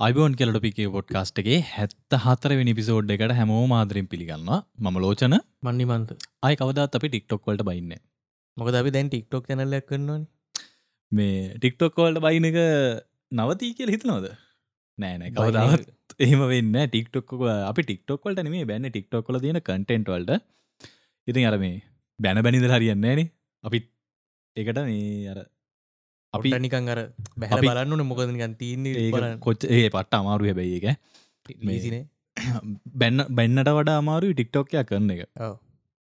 අයිබෝන් 0.00 0.32
කෙලට 0.38 0.58
පිකේ 0.62 0.86
පොඩ්කාස්ටගේ 0.94 1.58
හැත්ත 1.66 2.14
හතර 2.22 2.52
නිපිසෝඩ් 2.68 3.10
එකට 3.14 3.32
හැමෝ 3.38 3.60
මාදරින් 3.72 4.06
පිළිගන්න 4.12 4.48
මම 4.84 4.96
ලෝචන. 5.04 5.34
මන්නිමන්ත 5.66 6.08
අයි 6.46 6.56
කවදත් 6.60 6.98
අපි 6.98 7.08
ටික්ටොක් 7.12 7.46
වලට 7.48 7.66
බයින්න 7.68 7.92
මොකද 8.56 8.78
අපි 8.80 8.92
දැන් 8.96 9.10
ටික්ටොක් 9.12 9.44
චැනල්ලයක් 9.50 9.86
කරන්නවන 9.90 10.24
මේ 11.12 11.36
ටික්ටොක් 11.58 12.00
වල්ට 12.02 12.24
බයින 12.26 12.48
එක 12.50 12.58
නවතී 13.32 13.70
කියල 13.78 13.94
හිතනවද? 13.94 14.26
නෑනෑ 14.98 15.30
කවදාවත් 15.36 16.18
එහෙම 16.26 16.42
වෙන්න 16.54 16.76
ටික්ටොක් 16.88 17.30
අපි 17.70 17.86
ටික්ටොක් 17.86 18.26
වලට 18.26 18.46
නේ 18.50 18.68
බැන්න. 18.72 18.90
ටික්ටොක් 18.90 19.30
කල 19.30 19.40
තියෙන 19.44 19.62
කටෙන්ට් 19.62 20.10
වලට. 20.14 20.42
ඉතින් 21.28 21.50
අර 21.52 21.58
මේ 21.64 21.82
බැන 22.18 22.42
බැනිද 22.48 22.66
හරියන්නේ 22.74 23.16
න 23.16 23.30
අපි 23.64 23.84
ඒකට 24.56 24.84
මේ 24.90 25.30
අර 25.34 25.38
අපි 26.34 26.56
නිකන් 26.60 26.90
අර 26.90 27.00
බැහ 27.36 27.60
බලන්නන 27.60 28.06
මොකද 28.06 28.26
නිකන් 28.30 28.56
තියන්නේ 28.56 29.36
කොච් 29.40 29.70
ඒ 29.70 29.86
පට්ට 29.88 30.20
අමාරු 30.20 30.50
හැබැයි 30.50 30.80
එක 30.80 30.98
ලීසිනේ 31.62 32.04
බැන්න 33.00 33.24
බැන්නට 33.30 33.70
වඩා 33.70 33.98
අමාරු 33.98 34.32
ටික්ටොක්කයක් 34.32 34.88
කරන 34.88 35.10
එක. 35.10 35.22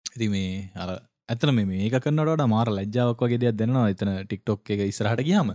ඉති 0.07 0.29
මේ 0.29 0.71
අර 0.77 0.91
ඇතන 1.29 1.53
මේක 1.57 1.99
කන්නට 1.99 2.47
මාර 2.47 2.71
ලජ්ජාවක් 2.71 3.25
වගේ 3.25 3.43
දෙයක් 3.43 3.59
දෙනවා 3.59 3.91
එතන 3.91 4.13
ටික්ටොක් 4.23 4.73
එක 4.75 4.87
ඉස්රහට 4.87 5.23
ගියාම. 5.23 5.53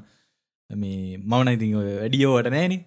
මේ 0.70 1.18
මවන 1.22 1.54
ඉතින් 1.54 1.76
වැඩියෝවට 1.78 2.52
නෑන. 2.52 2.78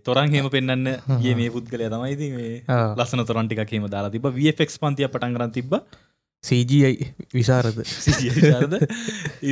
තොරන් 0.00 0.30
හෙම 0.30 0.50
පෙන්න්න 0.50 0.90
ගේ 1.16 1.34
මේ 1.34 1.50
පුද්ගලය 1.50 1.88
තමයි 1.88 2.12
ඉති 2.12 2.28
මේ 2.32 2.52
ලස්සන 2.98 3.24
තොරන්ටික 3.24 3.62
හෙම 3.68 3.88
දාලා 3.88 4.12
තිබ 4.12 4.28
වෆෙක් 4.30 4.76
පන්තිය 4.76 5.08
පටන් 5.08 5.36
කරන්න 5.36 5.52
තිබ 5.52 5.74
සජයි 6.44 6.90
විසාරද 7.34 7.78
ද 8.72 8.80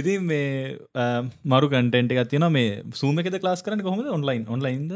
ඉතින් 0.01 0.27
මේ 0.31 0.79
මරු 1.53 1.67
කටෙන්ට 1.71 2.13
එකක් 2.15 2.31
තියන 2.33 2.47
මේ 2.57 2.83
සූම 3.01 3.19
එකද 3.23 3.39
ලාස් 3.47 3.63
කරන 3.67 3.83
කොහොමද? 3.87 4.11
ඔන්ලයින් 4.17 4.45
ඔන්ලයින්ද 4.57 4.93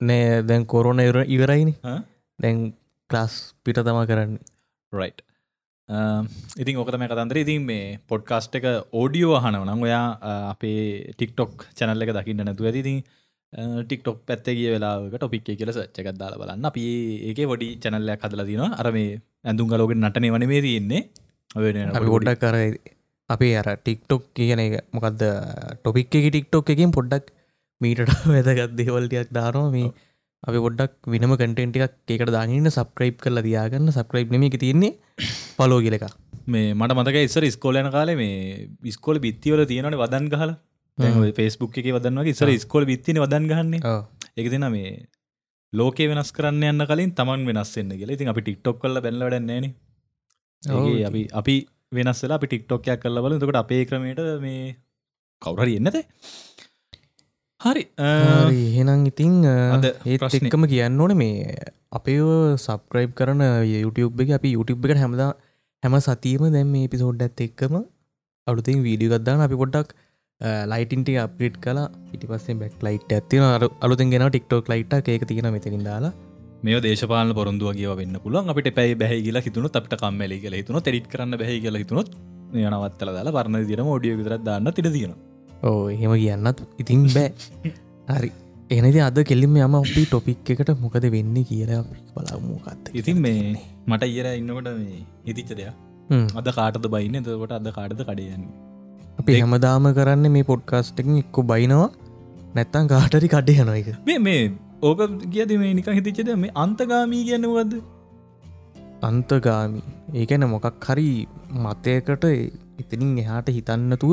නෑ 0.00 0.42
දැන් 0.48 0.66
කොරෝන 0.74 1.00
ඉවර 1.06 1.24
ඉවරයිනි? 1.36 1.74
දැන් 2.38 2.58
ක්ලාස් 3.10 3.34
පිට 3.64 3.80
තම 3.86 4.00
කරන්න. 4.10 4.38
රයි් 4.92 5.12
ඉතින් 6.62 6.78
ඕකතම 6.80 7.04
කතන්දර. 7.10 7.38
ඉතින් 7.44 7.62
මේ 7.70 7.98
පොඩ්කාස්ට් 8.10 8.56
එක 8.58 8.66
ඕඩියෝ 9.00 9.36
අහනවනම් 9.40 9.86
ඔයා 9.86 10.06
අපේ 10.52 11.12
ටික්ටොක් 11.14 11.52
චැනල්ල 11.78 12.04
එක 12.06 12.12
දකින්න 12.16 12.42
නැතු 12.48 12.66
ඇතිතින් 12.70 12.98
ටික්ටොක් 13.86 14.18
පැත්ත 14.28 14.46
කිය 14.56 14.70
වෙලාක 14.74 15.14
ටොපික් 15.14 15.44
කියල 15.46 15.70
සච්චකක් 15.72 16.18
දාලා 16.22 16.40
බලන්න. 16.42 16.66
අපි 16.70 16.82
ඒක 17.30 17.38
වඩි 17.52 17.68
චැනල්ලයක් 17.82 18.24
හදල 18.26 18.42
දින 18.50 18.62
අර 18.80 18.88
මේ 18.96 19.20
ඇඳුම් 19.46 19.68
ගලෝගෙන් 19.68 20.02
නටනේ 20.02 20.34
වන 20.34 20.46
මේ 20.52 20.62
තියෙන්නේ 20.62 21.02
පොඩ්ඩක් 22.06 22.40
කර 22.40 22.56
අපේ 23.30 23.54
අර 23.56 23.68
ටික්ටොක් 23.76 24.24
කියන 24.34 24.60
එක 24.60 24.74
මොකක්ද 24.92 25.22
ටොපික් 25.76 26.14
එක 26.14 26.26
ටික්ටොක් 26.28 26.74
එකින් 26.74 26.92
පොඩ්ඩක් 26.92 27.32
මීටට 27.80 28.12
වැදගත් 28.26 28.76
දේවල්ටයක් 28.78 29.32
දානවා. 29.32 29.70
මේ 29.70 29.90
අපි 30.42 30.58
පොඩ්ඩක් 30.58 30.94
විනම 31.06 31.34
කටෙන්ට 31.34 31.78
එකක් 31.78 32.12
ඒකට 32.12 32.30
දානන්න 32.30 32.70
සබ්ක්‍රයිප් 32.70 33.18
කරලා 33.24 33.46
දයාගන්න. 33.48 33.90
සබ්ක්‍රයිප් 33.92 34.30
නම 34.30 34.46
එක 34.48 34.58
තියෙන්නේ 34.62 34.92
පලෝ 35.58 35.80
කියලක 35.80 36.06
මේ 36.46 36.74
මට 36.74 36.96
මතක 36.96 37.26
ඉස්සර 37.28 37.46
ස්කෝලයන 37.50 37.90
කාලේ 37.90 38.16
මේ 38.16 38.68
විස්කෝල 38.82 39.18
බිත්තිවල 39.18 39.64
තියෙනට 39.64 40.00
වදන් 40.02 40.30
කහල 40.32 40.52
පේස්බුක් 41.32 41.78
එක 41.80 41.90
වදන්වගේ 41.92 42.36
ඉස්සර 42.36 42.52
ස්කෝල 42.60 42.86
බිත්තින 42.86 43.22
වදන් 43.22 43.48
ගන්නේ 43.50 43.96
එක 44.36 44.50
තින 44.52 44.66
මේ 44.70 44.92
ලෝක 45.72 45.98
වෙනස් 46.10 46.30
කරන්න 46.36 46.62
යන්න 46.72 46.86
කලින් 46.90 47.12
තමන් 47.18 47.46
වෙනස්සන්න 47.50 47.92
කියල. 47.98 48.10
ඉතින් 48.16 48.28
අපි 48.32 48.42
ටික්ටොක් 48.46 48.76
කල්ල 48.82 49.00
බැල්ලවඩන්නේන 49.06 49.64
ඒගේ 50.62 51.06
අපි 51.10 51.22
අපි 51.40 51.56
වෙනස්සලා 51.98 52.38
අපි 52.38 52.46
ටික්ටොක්යක් 52.52 53.00
කල්ල 53.02 53.22
බල 53.24 53.38
තකට 53.38 53.62
අපේ 53.62 53.82
ක්‍රමයට 53.88 54.22
මේ 54.44 54.76
කවුරරි 55.42 55.74
එන්නද? 55.80 55.98
හරි 57.60 57.82
එහෙනම් 57.98 59.06
ඉතින්. 59.10 59.34
එක්කම 60.40 60.64
කියන්න 60.72 61.00
ඕන 61.00 61.16
මේ 61.16 61.58
අපේ 61.98 62.20
සබ්ක්‍රයිබ් 62.66 63.12
කරන 63.18 63.42
YouTube 63.74 64.24
එක 64.24 64.32
අපි 64.38 64.54
YouTube 64.56 64.88
එක 64.88 65.02
හැමදා 65.02 65.30
හැම 65.82 65.94
සතියම 66.08 66.48
දැම් 66.56 66.72
මේ 66.76 66.88
පිසෝඩ් 66.94 67.22
ඇත් 67.26 67.40
එක්කම 67.46 67.76
අලුතින් 68.46 68.82
වීඩිය 68.86 69.10
ගත්දාන 69.12 69.44
අපි 69.46 69.56
පොඩ්ඩක් 69.62 69.94
ලයිටින්ට 70.40 71.08
අප්‍රේට් 71.18 71.56
කලා 71.58 71.88
ඉටි 72.12 72.26
පස්සේ 72.26 72.54
බැක් 72.54 72.82
ලයිට් 72.82 73.12
ඇතින 73.12 73.42
අලුතින් 73.80 74.10
ගෙන 74.10 74.24
ටික්ටෝක් 74.26 74.68
ලයිට් 74.68 74.92
ඒක 75.08 75.24
තියෙන 75.26 75.48
මෙතරින් 75.52 75.84
දාලා. 75.84 76.12
මේ 76.62 76.80
දේශපාල 76.80 77.32
පොරොන්දුව 77.32 77.72
කිය 77.74 77.88
වෙන්න 77.96 78.16
පුළුවන්. 78.22 78.50
අපිට 78.50 78.74
පැයි 78.74 78.94
බැහි 78.94 79.22
කියලා 79.22 79.44
හිතුණු 79.46 79.70
අපට 79.72 79.94
කම්මලි 80.02 80.38
කියලා 80.42 80.60
හිතුන 80.60 80.82
තෙරිත් 80.82 81.06
කරන්න 81.08 81.38
බැහි 81.38 81.60
කියලා 81.60 81.82
හිතුනොත් 81.84 82.10
යනවත්තල 82.54 83.12
දාලා 83.16 83.36
පරණ 83.38 83.66
දින 83.70 83.82
ෝඩිය 83.86 84.16
විතර 84.20 84.36
දාන්න 84.40 84.72
තිර 84.72 84.90
තියෙන 84.90 85.14
ඕ 85.62 85.88
එහෙම 85.88 86.12
කියන්නත් 86.14 86.60
ඉතින් 86.78 87.08
බෑ. 87.08 87.32
හරි. 88.18 88.30
එනති 88.70 89.00
අද 89.00 89.18
කෙලින්ම 89.24 89.56
යම 89.58 89.74
අපි 89.80 90.04
ටොපික් 90.04 90.52
එකට 90.54 90.76
මොකද 90.84 91.08
වෙන්න 91.16 91.36
කියලා 91.50 91.82
බලමුකත් 92.14 92.92
ඉතින් 92.94 93.24
මේ 93.24 93.56
මට 93.86 94.12
ඉර 94.12 94.28
ඉන්නකොට 94.34 94.70
මේ 94.76 95.02
හිතිච්ච 95.26 95.56
දෙයක්. 95.56 95.74
අද 96.40 96.54
කාටද 96.54 96.94
බයින්න? 96.94 97.22
තකොට 97.24 97.58
අද 97.60 97.68
කාටද 97.72 98.02
කඩයන්න 98.04 98.46
අපි 99.18 99.36
හැමදාම 99.36 99.88
කරන්න 99.94 100.30
මේ 100.30 100.44
පොඩ්කාස්ටකින් 100.44 101.18
එක්කො 101.18 101.42
බයිනවා. 101.44 101.90
නැත්තන් 102.54 102.88
කාටරි 102.92 103.28
කඩ 103.28 103.56
යන 103.56 103.72
එක 103.74 103.88
මේ 104.06 104.20
මේ 104.20 104.42
ඕක 104.82 105.02
කියද 105.28 105.52
මේ 105.58 105.74
නික 105.74 105.90
හිතිච්චද 105.90 106.32
මේ 106.36 106.54
අන්තගාමී 106.56 107.22
කියන්නවද 107.24 107.74
අන්තගාමි. 109.02 109.82
ඒකැන 110.14 110.48
මොකක් 110.48 110.86
හරි 110.86 111.10
මතයකට 111.58 112.24
එතනින් 112.80 113.12
එහාට 113.18 113.48
හිතන්නතුව 113.50 114.12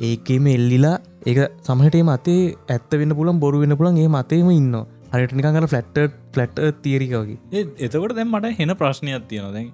ඒකෙම 0.00 0.46
එල්ලිලා 0.48 0.96
ඒක 1.26 1.40
සමහටේ 1.62 2.04
මතේ 2.04 2.42
ඇත්ත 2.68 2.92
වෙන්න 2.94 3.16
පුලන් 3.20 3.40
බොරු 3.40 3.62
වෙන 3.62 3.76
පුලන් 3.76 3.96
ඒ 3.96 4.08
මතේම 4.10 4.50
ඉන්න 4.52 4.76
හරිට 5.12 5.32
නිකඟට 5.32 5.72
ෆලට් 5.72 5.98
ෆලට් 6.34 6.58
තීරිකවගේ 6.82 7.38
ඒ 7.52 7.64
එතකොට 7.86 8.16
දැන් 8.16 8.30
මට 8.30 8.54
හෙන 8.58 8.74
ප්‍රශ්නයක් 8.76 9.28
තියෙන 9.28 9.52
දැන් 9.54 9.68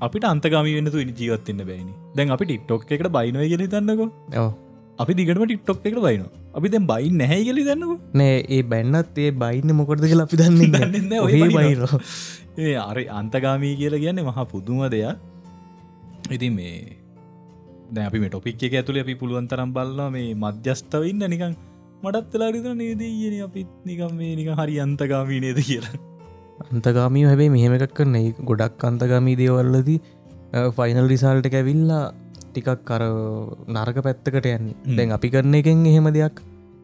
අපිට 0.00 0.24
අන්තගාමී 0.24 0.76
වෙන්න 0.76 0.90
තු 0.90 1.02
ජීවත්තින්න 1.20 1.60
බැයිනි 1.62 1.92
දැන් 2.16 2.30
අපි 2.30 2.44
ටික්ටොක් 2.44 2.90
එකට 2.90 3.08
බයිනොය 3.08 3.46
කියල 3.48 3.62
තන්නකෝ 3.66 4.08
ඕ 4.36 4.50
අපි 4.98 5.12
දිගටම 5.14 5.44
ටික්ටොක් 5.44 5.78
එකට 5.82 6.00
බයින 6.00 6.26
අපි 6.54 6.68
දැන් 6.68 6.84
බයි 6.86 7.12
නැහැ 7.12 7.40
කියලි 7.44 7.64
දන්නකෝ 7.64 7.96
නෑ 8.14 8.34
ඒ 8.48 8.62
බැන්නත් 8.64 9.18
ඒ 9.18 9.30
බයින්න 9.34 9.72
මොකටද 9.76 10.04
කියලා 10.04 10.26
අපි 10.28 10.36
දන්නේ. 10.36 11.48
බයිනවා. 11.56 12.00
ඒ 12.64 12.76
අර 12.80 12.98
අන්තගාමී 13.20 13.74
කියල 13.76 13.96
කියන්නේ 13.96 14.24
මහා 14.24 14.46
පුදුම 14.46 14.82
දෙයක්. 14.88 15.16
ඉතින් 16.30 16.52
මේ 16.52 16.96
දැ 17.90 18.08
අපි 18.08 18.24
ටොපික් 18.26 18.66
එක 18.68 18.76
ඇතුළ 18.80 19.00
අපි 19.00 19.14
පුළුවන්තරම් 19.14 19.72
බල්ලා 19.72 20.10
මේ 20.10 20.34
මධ්‍යස්ථව 20.34 21.08
ඉන්න 21.12 21.24
නිකං 21.34 21.56
මටත් 22.02 22.34
වෙලාරිතන 22.34 22.76
නේද 22.76 23.00
කියන 23.00 23.38
අපිත් 23.42 23.72
නිකම් 23.84 24.12
මේ 24.20 24.34
නික 24.34 24.52
හරි 24.60 24.76
අන්තගාමී 24.80 25.40
නේද 25.40 25.60
කියලා 25.62 26.15
අන්තගාමී 26.64 27.24
හැබේ 27.24 27.48
මෙහෙම 27.48 27.74
එකක් 27.76 27.94
කරන 27.94 28.16
ගොඩක් 28.42 28.84
අන්තගාමී 28.84 29.36
දේවල්ලදී 29.40 29.98
ෆයිනල් 30.76 31.08
රිසාල්ට 31.12 31.48
ඇවිල්ලා 31.52 32.02
ටිකක් 32.48 32.84
කර 32.84 33.02
නරක 33.68 33.98
පැත්තකට 34.02 34.46
හ්ම්. 34.48 34.68
දැන් 34.96 35.12
අපි 35.12 35.30
කරන 35.30 35.58
එකෙන් 35.60 35.84
එහෙම 35.86 36.08
දෙයක් 36.10 36.40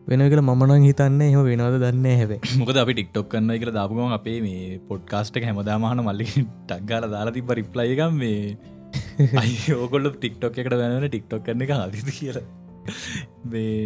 වෙන 0.09 0.25
කළ 0.25 0.43
මනං 0.44 0.87
හිතන්න 0.88 1.21
එහම 1.22 1.43
වෙනවද 1.44 1.78
දන්න 1.84 2.06
හැබේ 2.12 2.41
මොකද 2.61 2.77
අපි 2.77 2.94
ටික්ටොක් 2.94 3.28
කන්න 3.28 3.56
එක 3.56 3.66
දාපුගම 3.71 4.12
අපේ 4.12 4.38
මේ 4.41 4.81
පොඩ්කාස්ට 4.88 5.38
එක 5.41 5.49
හැමදාමහන 5.49 6.05
මල්ලි 6.09 6.28
ටක්ගාල 6.37 7.09
දාලා 7.09 7.37
තිබ 7.38 7.53
රිප්ලයිකම් 7.53 8.19
මේ. 8.19 8.56
අයෝකොල්ල 9.43 10.11
ටික්ටොක් 10.15 10.59
එකට 10.59 10.77
වැන 10.77 11.06
ටික්ටොක් 11.06 11.47
කරන 11.47 11.65
එක 11.65 11.72
හදිත 11.77 12.12
කියලා 12.12 12.62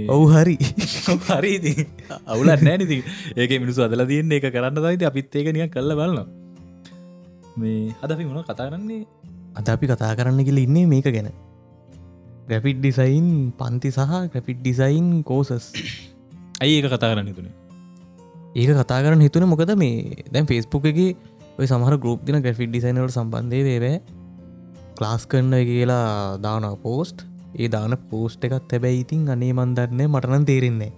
ඔවු 0.09 0.27
හරි. 0.33 0.57
හරි. 1.29 1.75
අවුල 2.27 2.49
නෑනති 2.49 2.99
ඒක 3.37 3.57
මිනිසු 3.59 3.87
අදල 3.87 4.05
තියන්න 4.07 4.33
එක 4.33 4.49
කරන්න 4.49 4.79
දයිති 4.79 5.09
අපිත් 5.11 5.34
ඒක 5.34 5.53
නිය 5.53 5.69
කල්ල 5.69 5.93
බලන්න 5.95 6.29
මේ 7.57 7.93
හදපි 7.99 8.25
මොන 8.25 8.45
කතා 8.45 8.69
කරන්නේ? 8.69 9.03
අද 9.55 9.69
අපි 9.69 9.87
කතා 9.87 10.15
කරන්න 10.15 10.43
කියල 10.43 10.59
ඉන්නේ 10.59 10.87
මේක 10.87 11.09
ගැන. 11.09 11.31
ග්‍රැෆිට් 12.49 12.79
ඩිසයින් 12.81 13.29
පන්ති 13.59 13.91
සහ 13.91 14.12
ග්‍රැෆිට් 14.27 14.59
ඩිසයින් 14.61 15.07
කෝසස් 15.25 15.73
ඇයි 16.60 16.77
ඒක 16.78 16.87
කතා 16.89 17.10
කරන්න 17.13 17.33
තුනේ 17.34 17.54
ඒක 18.54 18.71
කතා 18.72 19.01
කරන්න 19.03 19.25
හිතුන 19.27 19.48
මොකද 19.51 19.72
මේ 19.77 20.27
දැන් 20.31 20.47
ෆෙස්බුක් 20.47 20.87
එක 20.87 21.01
ඔය 21.59 21.66
සමහර 21.66 21.97
ගරුප් 21.98 22.22
දින 22.25 22.39
ග්‍රෆිට් 22.41 22.71
ඩිසයිනට 22.71 23.10
සම්බන්ධය 23.10 23.63
වේබෑ 23.65 23.97
ක්ලාස් 24.98 25.27
කරන්න 25.27 25.59
කියලා 25.65 26.39
දාන 26.39 26.69
පෝස්ට් 26.78 27.27
ඒ 27.57 27.69
දාන 27.69 27.97
පෝස්ට් 28.11 28.47
එකත් 28.47 28.73
හැබැයි 28.73 29.01
ඉතින් 29.01 29.27
අනේ 29.29 29.53
මන්දන්න 29.53 30.07
මටනන් 30.07 30.45
තේරෙන්නේ 30.45 30.93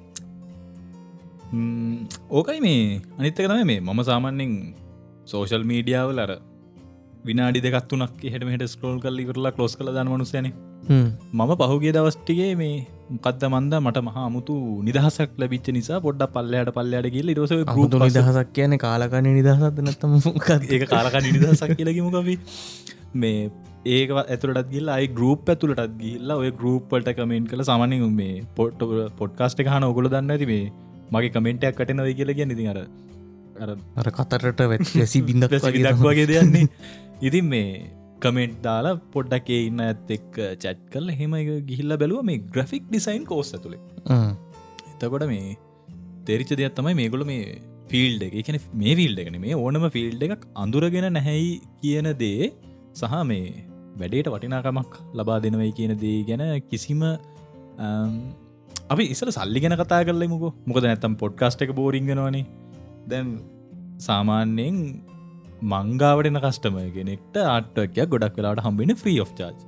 ඕකයි 2.30 2.60
මේ. 2.60 3.00
අනිත්තක 3.18 3.42
තම 3.44 3.64
මේ. 3.64 3.80
මම 3.80 4.00
සාමන්‍යෙන් 4.04 4.52
සෝෂල් 5.24 5.64
මීඩියාවල 5.64 6.18
අර 6.18 6.32
විනාඩි 7.24 7.60
දෙකත්තුනක් 7.60 8.24
හට 8.24 8.44
මෙට 8.44 8.64
ස්කෝල් 8.66 8.98
කල් 9.00 9.22
ඉවරලා 9.24 9.52
කලෝස් 9.52 9.74
කළ 9.76 9.90
දන 9.90 10.10
මනුසයන 10.12 10.48
මම 10.88 11.52
පහුගේ 11.62 11.92
දවස්ටිගේ 11.92 12.52
මේ 12.54 12.76
මොකක්ද 13.10 13.42
මන්ද 13.48 13.80
මට 13.80 14.02
මහා 14.02 14.24
අමුතු 14.24 14.54
නිදහසක් 14.82 15.32
ලබිච්ච 15.36 15.68
නිසා 15.76 16.00
පොඩ්ඩ 16.00 16.34
පල්ලයට 16.34 16.70
පල්ලයට 16.74 17.08
කියල 17.14 17.32
රස 17.36 17.54
නිදහසක් 18.06 18.52
කියන 18.52 18.76
කාලකන 18.78 19.30
නිදහසත් 19.30 19.80
නැත්තම 19.80 20.14
ඒක 20.68 20.84
කාලක 20.88 21.18
නිදහසක් 21.28 21.74
කියලකිමකවි 21.78 22.36
මේ 23.14 23.36
ඒක 23.86 24.10
ඇතුළට 24.14 24.70
ගිල් 24.70 24.88
අයි 24.88 25.08
ගරුප් 25.08 25.48
ඇතුළටත් 25.48 25.98
ගිල්ලා 25.98 26.36
ඔය 26.36 26.50
ගරුප්පට 26.52 27.10
කමෙන්ට 27.16 27.50
කළ 27.50 27.64
සමනින් 27.64 28.06
මේ 28.12 28.46
පොට් 28.56 28.82
පොඩ්කාස්ට 29.18 29.62
හන 29.66 29.84
ඔගොල 29.84 30.08
දන්න 30.08 30.30
ඇති 30.30 30.46
මේ? 30.46 30.72
මගේ 31.12 31.30
කමෙන්ටයක් 31.30 31.76
කටනොයි 31.76 32.14
කියල 32.14 32.34
කිය 32.34 32.46
නිති 32.46 32.66
අර 32.66 32.80
අර 33.96 34.08
කතරට 34.10 34.60
වැසි 34.72 35.22
බිඳක් 35.22 35.54
වගේ 35.58 35.84
දක් 35.86 35.96
වගේ 36.00 36.26
දෙයන්නේ 36.26 36.66
ඉතින් 37.22 37.46
මේ 37.46 37.70
කමෙන්ට් 38.20 38.58
දාලා 38.62 38.98
පොඩ්ඩක් 39.12 39.48
ඒ 39.50 39.62
ඉන්න 39.68 39.80
ඇත් 39.80 40.10
එක් 40.10 40.28
චැට් 40.34 40.84
කල 40.90 41.08
හෙම 41.12 41.38
ගිහිල්ල 41.70 41.96
බැලුව 41.96 42.22
මේ 42.22 42.42
ග්‍රෆික් 42.48 42.84
ඩිසයින් 42.88 43.24
කෝස්ස 43.24 43.54
තුළේ 43.56 43.80
එතකොට 44.94 45.26
මේ 45.26 45.56
තෙරිච 46.24 46.50
දෙයක් 46.52 46.74
තමයි 46.74 46.94
මේගොල 46.94 47.24
මේ 47.24 47.58
ෆිල්ඩ 47.88 48.22
එක. 48.22 48.34
කැන 48.46 48.60
මේ 48.74 48.94
ෆිල්ඩ 48.94 49.20
එකන 49.24 49.40
මේ 49.40 49.56
ඕනම 49.56 49.88
ෆිල්ඩ 49.90 50.22
එකක් 50.26 50.44
අඳුරගෙන 50.54 51.08
නැහැයි 51.12 51.60
කියන 51.82 52.08
දේ 52.18 52.52
සහ 52.94 53.14
මේ 53.24 53.64
වැඩේට 54.00 54.30
වටිනාකමක් 54.34 54.92
ලබා 55.14 55.38
දෙනවයි 55.44 55.70
කියන 55.78 55.94
දේ 56.02 56.18
ගැන 56.28 56.44
කිසිම 56.70 57.02
අපි 58.88 59.04
ඉස්සල 59.14 59.30
සල්ලි 59.30 59.62
ගැන 59.64 59.76
කතා 59.82 60.00
කරල 60.06 60.26
මුක 60.34 60.44
මොකද 60.66 60.84
නැත්තම් 60.84 61.14
පොඩ්කාස්ට 61.22 61.64
එක 61.66 61.72
බෝරිංගෙනවානේ 61.78 62.44
දැම් 63.06 63.30
සාමාන්‍යයෙන් 64.00 64.76
මංගාවටන 65.72 66.38
කස්ටම 66.44 66.78
කෙනෙක්ට 66.96 67.36
ආටකයක් 67.46 67.98
ගොඩක් 68.12 68.38
වෙලාට 68.38 68.64
හම්බෙන 68.66 68.96
ෆ්‍රී 69.02 69.18
of 69.24 69.32
චාර්ජ් 69.34 69.58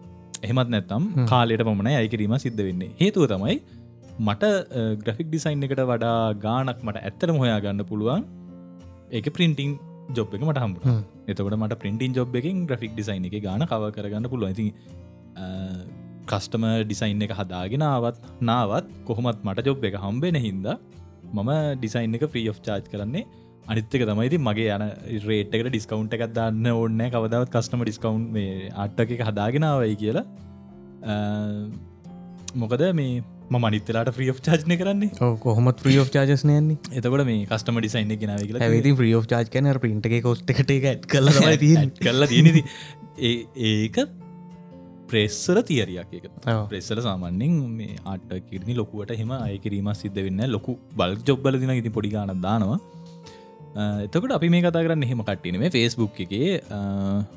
එහෙමත් 0.44 0.70
නැත්තම් 0.74 1.04
කාලයට 1.26 1.64
පමණ 1.66 1.92
අයිකිරීම 1.94 2.34
සිද්ධ 2.38 2.62
වෙන්නේ. 2.66 2.90
හේතුව 3.00 3.26
තමයි 3.32 3.56
මට 4.20 4.44
ග්‍රෆික් 5.04 5.28
ඩිසයින් 5.28 5.64
එකට 5.66 5.82
වඩා 5.90 6.18
ගානක් 6.44 6.78
මට 6.86 6.96
ඇත්තට 7.00 7.32
මොහයා 7.36 7.60
ගන්න 7.64 7.88
පුළුවන්. 7.90 8.22
ඒක 9.10 9.26
පින්ටිං 9.34 9.72
ජොබ් 10.18 10.36
එක 10.36 10.44
මට 10.48 10.62
හම්බ 10.64 10.76
එතකට 11.28 11.56
මට 11.56 11.80
පින්ටින් 11.84 12.16
ජොබ් 12.18 12.38
එකින් 12.40 12.62
ග්‍රෆික් 12.68 12.94
ඩිසයින් 12.94 13.26
එක 13.28 13.36
ගාන 13.46 13.66
කව 13.72 13.90
කරගන්න 13.96 14.30
පුළුව 14.32 14.48
ඇති 14.50 14.66
කස්ටම 16.30 16.64
ඩිසයින් 16.84 17.26
එක 17.26 17.36
හදාගෙනාවත් 17.40 18.24
නාවත් 18.50 18.88
කොහොමත් 19.08 19.44
මට 19.48 19.66
ජොබ් 19.68 19.86
එක 19.90 20.00
හම්බෙන 20.04 20.38
හින්දා 20.46 20.76
මම 21.32 21.50
ඩිසයින් 21.76 22.14
එක 22.16 22.26
ෆ්‍රී 22.32 22.48
of 22.50 22.58
චාර්ජ් 22.60 22.86
කරන්නේ. 22.92 23.24
අනිත්තක 23.70 24.02
තමයිති 24.08 24.38
මගේ 24.46 24.70
යන 24.76 24.84
රේට්කට 25.26 25.68
ඩිස්කවන්් 25.68 26.08
එකක් 26.16 26.24
දන්න 26.36 26.66
ඕන්න 26.70 27.02
කවදාවත් 27.14 27.52
කස්ටම 27.54 27.84
ඩිස්කවන්් 27.84 28.22
මේ 28.36 28.70
අට්ට 28.84 29.04
එක 29.04 29.22
හදාගෙනාවයි 29.28 29.96
කියලා. 30.02 30.24
මොකද 32.62 32.82
මේ 33.00 33.22
මනිතලාට 33.50 34.12
්‍රිය 34.14 34.30
චාජ්න 34.40 34.76
කරන්නේ. 34.76 35.10
කොහොමත් 35.40 35.82
්‍රිය 35.84 35.98
චාජස්නයන්නේ 36.08 36.78
එතකොට 36.94 37.24
මේ 37.24 37.42
කස්ටම 37.46 37.80
ඩිසයින් 37.80 38.14
ගෙනාව 38.16 38.44
කියලා 38.44 38.64
ඇවිති 38.66 38.94
්‍රිය 38.94 39.14
චාජ් 39.26 39.50
කන 39.50 39.70
එක 40.10 40.22
කොස්ට 40.22 40.54
එකට 40.54 41.06
කල 41.08 41.34
කල්ලා 41.98 42.28
තියෙනති 42.28 42.64
ඒක 43.66 43.98
ප්‍රෙස්සර 45.08 45.58
තියරයක් 45.62 46.12
ප්‍රෙස්සල 46.68 47.00
සාමන්‍යෙන් 47.00 47.58
මේ 47.74 47.98
ආට 48.04 48.30
කිරනි 48.48 48.76
ලොකුවට 48.76 49.12
හෙම 49.20 49.32
අයකිරීම 49.38 49.90
සිද්ධ 49.94 50.20
වෙන්න 50.26 50.46
ලොකු 50.48 50.78
බල් 50.94 51.16
ජොබ්බල 51.28 51.60
දින 51.62 51.74
ඉති 51.74 51.92
පොඩිගාන 51.98 52.34
දානවා 52.40 52.78
එතකට 53.76 54.32
අපි 54.36 54.48
මේ 54.50 54.62
කතා 54.62 54.82
කරන්න 54.84 55.04
එහෙම 55.06 55.20
කට්ටින 55.22 55.58
මේ 55.62 55.70
ෆෙස්බුක් 55.70 56.16
එකේ 56.24 56.54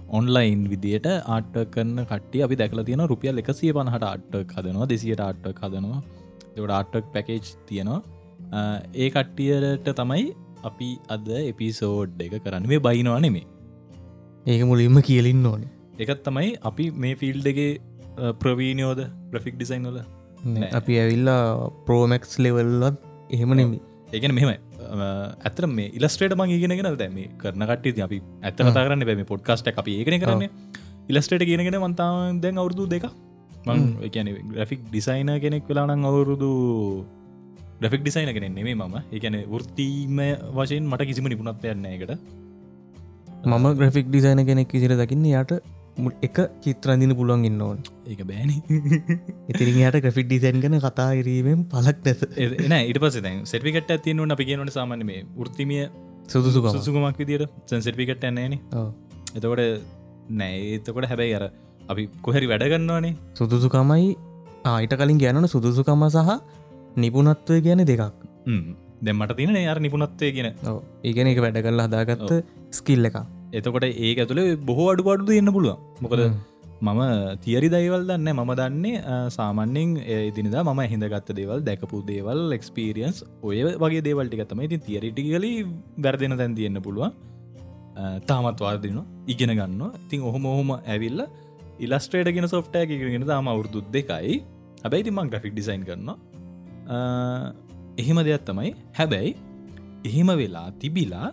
ඔන්ලයින් 0.09 0.63
විදියට 0.71 1.07
ආට්ට 1.07 1.57
කරන 1.75 2.00
කට්ටිය 2.03 2.44
අපි 2.45 2.56
දැකල 2.62 2.83
තියෙන 2.88 3.06
රුපියල් 3.12 3.41
එකසිය 3.44 3.71
පණහට 3.71 4.07
ආට්ට 4.09 4.56
හදනවා 4.56 4.89
දෙසියට 4.89 5.21
ආට්ට 5.27 5.62
හදනවා. 5.63 6.01
දෙවට 6.56 6.74
ආට්ටක් 6.77 7.13
පැකේජ් 7.13 7.53
තියෙනවා. 7.68 8.01
ඒ 8.95 9.09
කට්ටියට 9.12 9.94
තමයි 10.01 10.25
අපි 10.63 10.89
අද 11.09 11.30
එපිසෝඩ් 11.44 12.25
එක 12.25 12.35
කරන්න. 12.39 12.68
මේ 12.68 12.80
බයිනවා 12.80 13.19
නෙමේ 13.19 13.45
ඒක 14.47 14.65
මුලින්ම 14.65 15.01
කියලින්න 15.01 15.45
ඕන. 15.45 15.63
එකත් 16.00 16.25
තමයි 16.27 16.51
අපි 16.63 16.91
මේ 17.03 17.15
ෆිල්ඩගේ 17.15 17.71
ප්‍රවීණයෝද 18.41 19.06
ප්‍රෆික් 19.31 19.56
ඩිසයින් 19.56 19.89
වල 19.89 20.00
අපි 20.74 20.94
ඇවිල්ලා 21.00 21.69
ප්‍රෝමෙක්ස් 21.88 22.39
ලෙවල්ලත් 22.39 22.97
එහෙම 23.30 23.53
නෙමි 23.59 23.80
ඒගෙන 24.13 24.33
මෙහෙම 24.38 24.50
ඇතර 25.42 25.65
මේ 25.69 25.89
ඉලස්ටේට 25.98 26.36
මං 26.38 26.54
ඉගෙනගෙන 26.56 26.89
දැම 26.94 27.18
කරන 27.42 27.65
කට්ටි 27.69 28.04
අපි 28.07 28.19
ඇත්ත 28.42 28.60
කතා 28.60 28.83
කරන්න 28.86 29.06
බැම 29.10 29.25
පොඩ්කාස්ට 29.25 29.69
අපි 29.74 29.98
ඒකන 30.00 30.18
කරන්න. 30.24 30.44
ඉලස්ටේට 31.10 31.45
කියනගෙන 31.50 31.80
මන්තාව 31.80 32.39
දැන් 32.44 32.62
අවුරදු 32.63 32.86
දෙක 32.88 33.07
මං 33.65 33.83
එකන 34.07 34.31
ග්‍රෆික් 34.51 34.81
ඩිසයින 34.88 35.31
කෙනෙක් 35.39 35.68
වෙලානං 35.69 36.06
අවුරුදු 36.06 36.51
ග්‍රෆික් 37.81 38.01
ඩිසයින 38.01 38.31
කෙනෙ 38.38 38.48
නෙමේ 38.50 38.75
මම. 38.75 38.95
එකන 39.12 39.38
වෘත්තීම 39.48 40.21
වශයෙන් 40.57 40.86
මට 40.86 41.09
කිසිම 41.09 41.27
නිපුණත් 41.27 41.66
යන්න 41.66 41.89
එකට 41.92 42.13
මම 43.45 43.66
ග්‍රෆික් 43.80 44.07
ඩිසයින 44.07 44.45
කෙනෙක් 44.45 44.69
කිසිර 44.69 44.94
දකින්න 44.95 45.25
යට 45.33 45.54
එක 46.21 46.38
චිත්‍රන්දින 46.62 47.16
පුළුවන් 47.16 47.45
ඉන්න 47.45 47.62
ඕන් 47.62 47.80
ඒක 48.06 48.22
බෑන. 48.24 48.50
ඉතිරින් 49.50 49.80
යට 49.82 50.00
ග්‍රෆික් 50.00 50.28
ඩිසයින් 50.28 50.60
කන 50.60 50.78
කතා 50.80 51.10
කිරීමෙන් 51.14 51.66
පලක් 51.66 51.98
නැත. 52.04 52.22
එන 52.38 52.74
ඉට 52.84 53.00
පස 53.00 53.20
සෙටිකට 53.46 53.92
ඇතියනු 53.92 54.28
අපි 54.30 54.46
කියනට 54.46 54.74
සාමාන 54.74 55.06
මේ 55.06 55.24
ෘත්තිමිය 55.40 55.88
සුදුසුක 56.28 56.70
සුසුමක් 56.70 57.18
විදිට 57.18 57.50
සැන්සටිකට 57.66 58.24
ඇන්නේන 58.24 58.60
එතකොට 59.36 59.64
නෑ 60.34 60.60
එතකොට 60.76 61.06
හැබැයි 61.06 61.36
අර 61.36 61.46
අපි 61.90 62.10
කොහැරි 62.22 62.48
වැඩගන්නවානේ 62.48 63.14
සුදුසුකමයි 63.34 64.08
ආයිට 64.66 64.96
කලින් 64.96 65.18
ගැනන 65.18 65.48
සුදුසුකම 65.48 66.08
සහ 66.10 66.32
නිපුනත්වය 66.98 67.62
ගැන 67.62 67.84
දෙකක්. 67.84 68.14
දෙමට 69.02 69.38
තින 69.38 69.56
අර 69.66 69.80
නිපුනත්වය 69.80 70.32
ගෙන 70.32 70.50
ඒගැන 71.04 71.28
එක 71.28 71.40
වැඩ 71.40 71.62
කරලා 71.62 71.88
හදාගත්ත 71.88 72.32
ස්කිල්ල 72.72 73.06
එක 73.06 73.20
එතකොට 73.54 73.86
ඒ 73.86 74.16
ඇතුළේ 74.16 74.58
බොහෝ 74.62 74.90
අඩු 74.92 75.12
අඩුද 75.12 75.32
එන්න 75.32 75.54
පුළුවන්. 75.54 75.78
මොකද 76.02 76.22
මම 76.85 77.01
තියරි 77.44 77.68
දයිවල් 77.74 78.01
දන්න 78.07 78.30
මම 78.38 78.51
දන්නේ 78.59 79.01
සාමන්‍යෙන් 79.35 79.91
ඉදිනිදා 80.30 80.63
මම 80.69 80.81
හිඳගත්ත 80.94 81.30
දේවල් 81.39 81.59
දැකපු 81.68 81.97
දේවල් 82.09 82.39
එක්ස්පිරියන්ස් 82.57 83.18
ඔය 83.50 83.59
වගේ 83.83 84.01
දේවල්ටි 84.07 84.39
ගතම 84.39 84.62
ඉතින් 84.68 84.81
තියරිටිකලි 84.88 85.51
වැරදින 86.06 86.35
තැන් 86.39 86.56
තියෙන්න්න 86.57 86.83
පුළුවන්. 86.88 87.13
තාමත් 88.30 88.59
වාර්දින 88.65 89.00
ඉගෙන 89.33 89.53
ගන්න 89.59 89.81
ඉතින් 90.06 90.25
ඔහොම 90.30 90.45
ඔහොම 90.53 90.71
ඇවිල්ල 90.94 91.21
ඉලස්ට්‍රේට 91.85 92.31
ගෙන 92.38 92.47
සොෆ්ටෑ 92.56 92.83
එකගෙන 92.97 93.27
තාම 93.31 93.47
අවුරදු 93.53 93.83
දෙකයි. 93.95 94.33
හැබැයි 94.83 95.06
තිමං 95.07 95.30
ග්‍රෆික් 95.33 95.53
ඩිසයින් 95.56 95.85
කරන්න 95.88 96.09
එහෙම 98.01 98.19
දෙයක් 98.30 98.44
තමයි. 98.50 98.71
හැබැයි 99.00 99.31
එහෙම 100.09 100.31
වෙලා 100.41 100.68
තිබිලා 100.81 101.30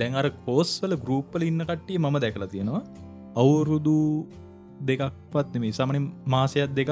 දැන් 0.00 0.14
අර 0.20 0.28
කෝස්වල 0.46 0.94
ගරුප්පල 1.06 1.48
ඉන්න 1.50 1.66
කට්ටිය 1.70 1.98
ම 2.04 2.20
දැකලා 2.26 2.50
තියෙනවා. 2.54 2.82
අවුරුදු 3.42 3.96
දෙකක් 4.88 5.02
පත් 5.32 5.62
මේ 5.62 5.76
සමනින් 5.78 6.06
මාසයක් 6.34 6.74
දෙකක් 6.78 6.90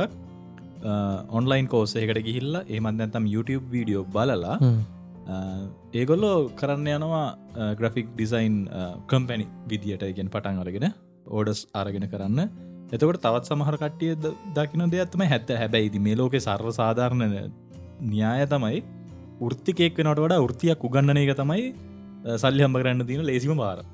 ඔන්ලයින් 1.38 1.66
කෝසයකට 1.74 2.20
ගිහිල්ල 2.28 2.62
ඒමත් 2.74 2.96
නැතම් 3.00 3.26
YouTube 3.34 3.66
වීඩියෝ 3.74 4.04
බලලා 4.14 4.56
ඒගොල්ලෝ 6.00 6.36
කරන්න 6.60 6.88
යනවා 6.96 7.26
ග්‍රෆික් 7.80 8.06
ඩිසයින් 8.14 8.56
කම්පැනි 9.10 9.46
විදියට. 9.70 10.04
ගෙන් 10.16 10.30
පටන් 10.34 10.60
අරගෙන 10.62 10.86
ඕඩස් 11.26 11.66
අරගෙන 11.80 12.06
කරන්න. 12.12 12.38
එතකට 12.92 13.20
තවත් 13.24 13.44
සමහර 13.50 13.76
කට්ටිය 13.82 14.14
දකින 14.56 14.84
දෙයක්ත්තම 14.94 15.24
හැත්ත. 15.32 15.50
හැබැයිති 15.62 16.00
මේ 16.06 16.16
ලෝක 16.20 16.38
සර්ව 16.46 16.70
සාධාරණ 16.80 17.52
න්‍යාය 18.12 18.46
තමයි 18.54 18.80
ෘත්තිකෙක් 19.50 20.00
වෙනට 20.00 20.22
වඩා 20.24 20.46
ෘතියක් 20.52 20.88
උගන්නන 20.88 21.22
එක 21.24 21.34
තමයි 21.42 21.66
සල්ලි 22.44 22.64
හම්බ 22.64 22.80
කරන්න 22.80 23.06
තියෙන 23.10 23.28
ලේසිම 23.30 23.56
බාර. 23.62 23.84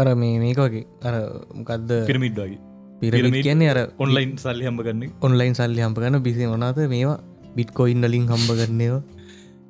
අර 0.00 0.14
මේ 0.22 0.40
මේක 0.46 0.64
වගේ. 0.64 0.86
අර 1.08 1.14
මොකක්ද 1.58 1.92
පිරමිඩ් 2.08 2.40
වගේ 2.44 2.67
පිරමිඩ් 3.00 3.42
කියන්නේ 3.42 3.70
අර 3.70 3.80
ඔන්ලයින් 3.98 4.34
සල්ලි 4.36 4.66
හම්බ 4.66 4.82
කරන්න 4.82 5.14
ඔන්ලයින් 5.22 5.54
සල්ලි 5.54 5.84
හම්ප 5.84 5.98
ගන්න 5.98 6.22
බිසි 6.22 6.48
වනාත 6.48 6.82
මේවා? 6.88 7.18
බිට්කොයින් 7.56 8.04
ලින් 8.06 8.26
හම්බ 8.26 8.50
කරන්නේවා 8.52 9.02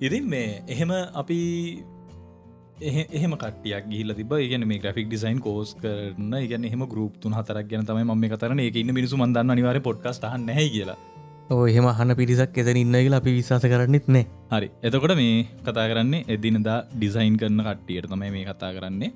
ඉතින් 0.00 0.26
මේ 0.26 0.62
එහෙම 0.68 0.90
අපි 1.14 1.38
එහෙම 2.80 3.32
කටියක් 3.34 3.84
ගිල 3.90 4.14
තිබ 4.14 4.32
ගෙන 4.50 4.66
මේ 4.66 4.78
ග්‍රෆික් 4.78 5.08
ඩිසයින් 5.08 5.40
කෝස් 5.40 5.74
කරන 5.74 6.34
ගන 6.50 6.64
එහම 6.64 6.82
ගරුප් 6.86 7.14
තුන් 7.20 7.32
හතරක් 7.32 7.68
ගැන 7.70 7.86
තමයි 7.86 8.04
ම 8.06 8.26
කතරන 8.28 8.60
එක 8.60 8.76
ඉන්න 8.76 8.94
මිනිසු 8.94 9.16
මන්දන්න 9.16 9.50
අනිවාර 9.50 9.80
පොඩ්කස් 9.80 10.20
හ 10.24 10.36
නැ 10.40 10.68
කියලා. 10.68 10.98
එහෙම 11.66 11.88
හන 11.90 12.14
පිරිසක් 12.14 12.58
එත 12.62 12.70
ඉන්න 12.74 12.94
කියලා 12.94 13.20
අපි 13.22 13.34
විශවාස 13.38 13.64
කරන්නෙත් 13.64 14.06
නෑ. 14.08 14.24
හරි. 14.52 14.68
එතකොට 14.82 15.16
මේ 15.16 15.48
කතා 15.66 15.88
කරන්නේ 15.92 16.24
එදිනදා 16.28 16.78
ඩිසයින් 16.94 17.36
කරන 17.36 17.64
කට්ටියට 17.66 18.10
තමයි 18.12 18.30
මේ 18.30 18.44
කතා 18.44 18.72
කරන්නේ 18.72 19.10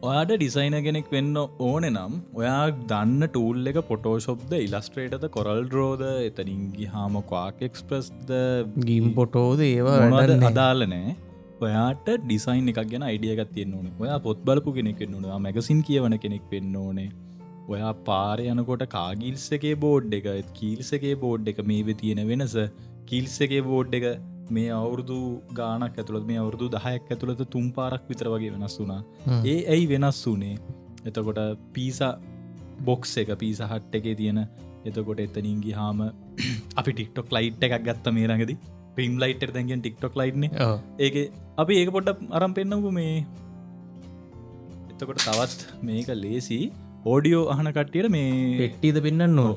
ඔයාට 0.00 0.32
ඩිසයින 0.32 0.74
කෙනෙක් 0.82 1.06
වෙන්න 1.10 1.36
ඕන 1.38 1.84
නම් 1.88 2.12
ඔයා 2.34 2.64
දන්න 2.90 3.22
ටූල් 3.26 3.70
එක 3.70 3.78
පොටෝශොප්ද 3.88 4.52
ඉලස්ට්‍රේටද 4.58 5.24
කොරල් 5.36 5.62
රෝද 5.76 6.02
එතනින්ගි 6.08 6.86
හාම 6.92 7.16
කවාක් 7.30 7.64
එක්ස්ප්‍රස්ද 7.68 8.30
ගීම් 8.90 9.08
පොටෝද 9.16 9.62
ඒවා 9.66 9.96
අදාල 10.50 10.86
නෑ 10.92 11.16
ඔයාට 11.60 12.10
ඩිසයින් 12.20 12.70
එකක් 12.72 12.80
ගැන 12.92 13.06
අයිඩියගත් 13.08 13.50
තියෙන්න්න 13.56 13.78
ඕන. 13.78 13.88
ඔයා 14.04 14.20
පොත් 14.26 14.44
බලපු 14.44 14.76
කෙනෙක් 14.78 15.02
වෙන්නවා 15.04 15.40
මැගසින් 15.46 15.82
කියවන 15.88 16.16
කෙනෙක් 16.24 16.46
වෙන්න 16.52 16.76
ඕනේ. 16.76 17.08
ඔයා 17.68 17.92
පාර 18.08 18.38
යනකොට 18.46 18.84
කාගිල්ස 18.96 19.46
එකේ 19.58 19.76
බෝඩ් 19.84 20.18
එක 20.20 20.28
කීල්ස 20.60 20.90
එකේ 20.98 21.14
බෝඩ් 21.24 21.52
එක 21.54 21.62
මේ 21.72 21.98
තියෙන 22.02 22.22
වෙනස. 22.30 22.56
කීල්ස 23.10 23.36
එකේ 23.46 23.62
බෝඩ් 23.70 23.98
එක 24.00 24.06
මේ 24.50 24.70
අවුරුදු 24.76 25.18
ගානක් 25.52 25.98
ඇතුළත් 25.98 26.26
මේ 26.30 26.38
අවුරුදු 26.38 26.68
දහයක් 26.68 27.12
ඇතුළත 27.12 27.44
තුම් 27.50 27.66
පාරක් 27.72 28.08
විතර 28.08 28.28
වගේ 28.28 28.54
වෙනස් 28.54 28.78
වුනා 28.80 29.02
ඒ 29.44 29.58
ඇයි 29.66 29.86
වෙනස් 29.86 30.22
වනේ 30.26 30.56
එතකොට 31.04 31.42
පීසා 31.72 32.14
බොක්ස් 32.82 33.12
එක 33.16 33.30
පීසහට් 33.38 33.94
එකේ 33.94 34.14
තියෙන 34.14 34.40
එතකොට 34.84 35.20
එතනින්ගි 35.20 35.72
හාම 35.72 36.02
අපි 36.80 36.90
ටික්ටොක් 36.92 37.30
ලයිට් 37.30 37.64
එකක් 37.66 37.78
ගත්ත 37.82 38.14
මේ 38.16 38.28
රඟදි 38.28 38.56
ප්‍රීම් 38.94 39.14
ලයිට් 39.16 39.44
දැගෙන් 39.48 39.80
ටික්ටොක් 39.80 40.14
ලයිට්න 40.14 40.44
ඒක 40.98 41.16
අපි 41.56 41.74
ඒක 41.80 41.90
පොඩ්ඩ 41.90 42.22
අරම් 42.30 42.52
පෙන්නපු 42.52 42.90
මේ. 42.90 43.14
එතකොට 44.90 45.20
තවත් 45.20 45.60
මේක 45.82 46.10
ලේසි. 46.16 46.60
ඕඩියෝ 47.06 47.44
අහන 47.48 47.70
කට්ටියට 47.70 48.10
මේ 48.10 48.32
පෙට්ටිද 48.60 48.98
පෙන්න්න 49.04 49.34
නෝ 49.34 49.52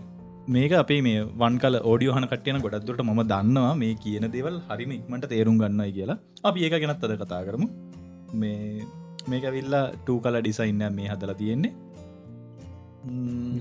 මේක 0.48 0.72
අපේ 0.74 1.02
මේ 1.02 1.22
වන් 1.42 1.56
කල 1.64 1.76
ෝඩියෝහන 1.90 2.26
කටයන 2.32 2.58
ගොඩක්දුරට 2.64 3.02
ම 3.04 3.22
දන්නවා 3.32 3.74
මේ 3.82 3.94
කියන 4.04 4.26
දේවල් 4.36 4.58
හරිම 4.70 4.92
ඉක්මට 4.98 5.28
තේරුම් 5.34 5.58
ගන්නයි 5.62 5.92
කියලා. 5.98 6.18
අපි 6.44 6.66
ඒක 6.66 6.76
ගැනත් 6.84 7.04
අද 7.06 7.14
කතා 7.22 7.42
කරමු. 7.48 7.68
මේ 8.34 8.86
මේක 9.32 9.46
විල්ලා 9.56 9.86
ටූ 9.94 10.20
කල 10.20 10.38
ඩිසයින්න 10.42 10.84
මේ 10.98 11.10
හදලා 11.14 11.38
තියෙන්නේ. 11.42 11.74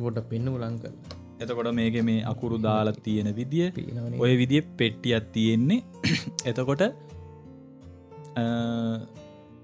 ගොඩ 0.02 0.20
පෙන්න 0.30 0.48
ලංක. 0.54 0.84
එතකොට 1.42 1.70
මේක 1.80 1.96
මේ 2.02 2.24
අකුරු 2.32 2.58
දාලා 2.58 3.02
තියෙන 3.06 3.28
විදිිය. 3.40 3.68
ඔය 4.18 4.32
විදිිය 4.42 4.62
පෙට්ටියත් 4.80 5.26
තියෙන්නේ. 5.32 5.84
එතකොට 6.46 6.84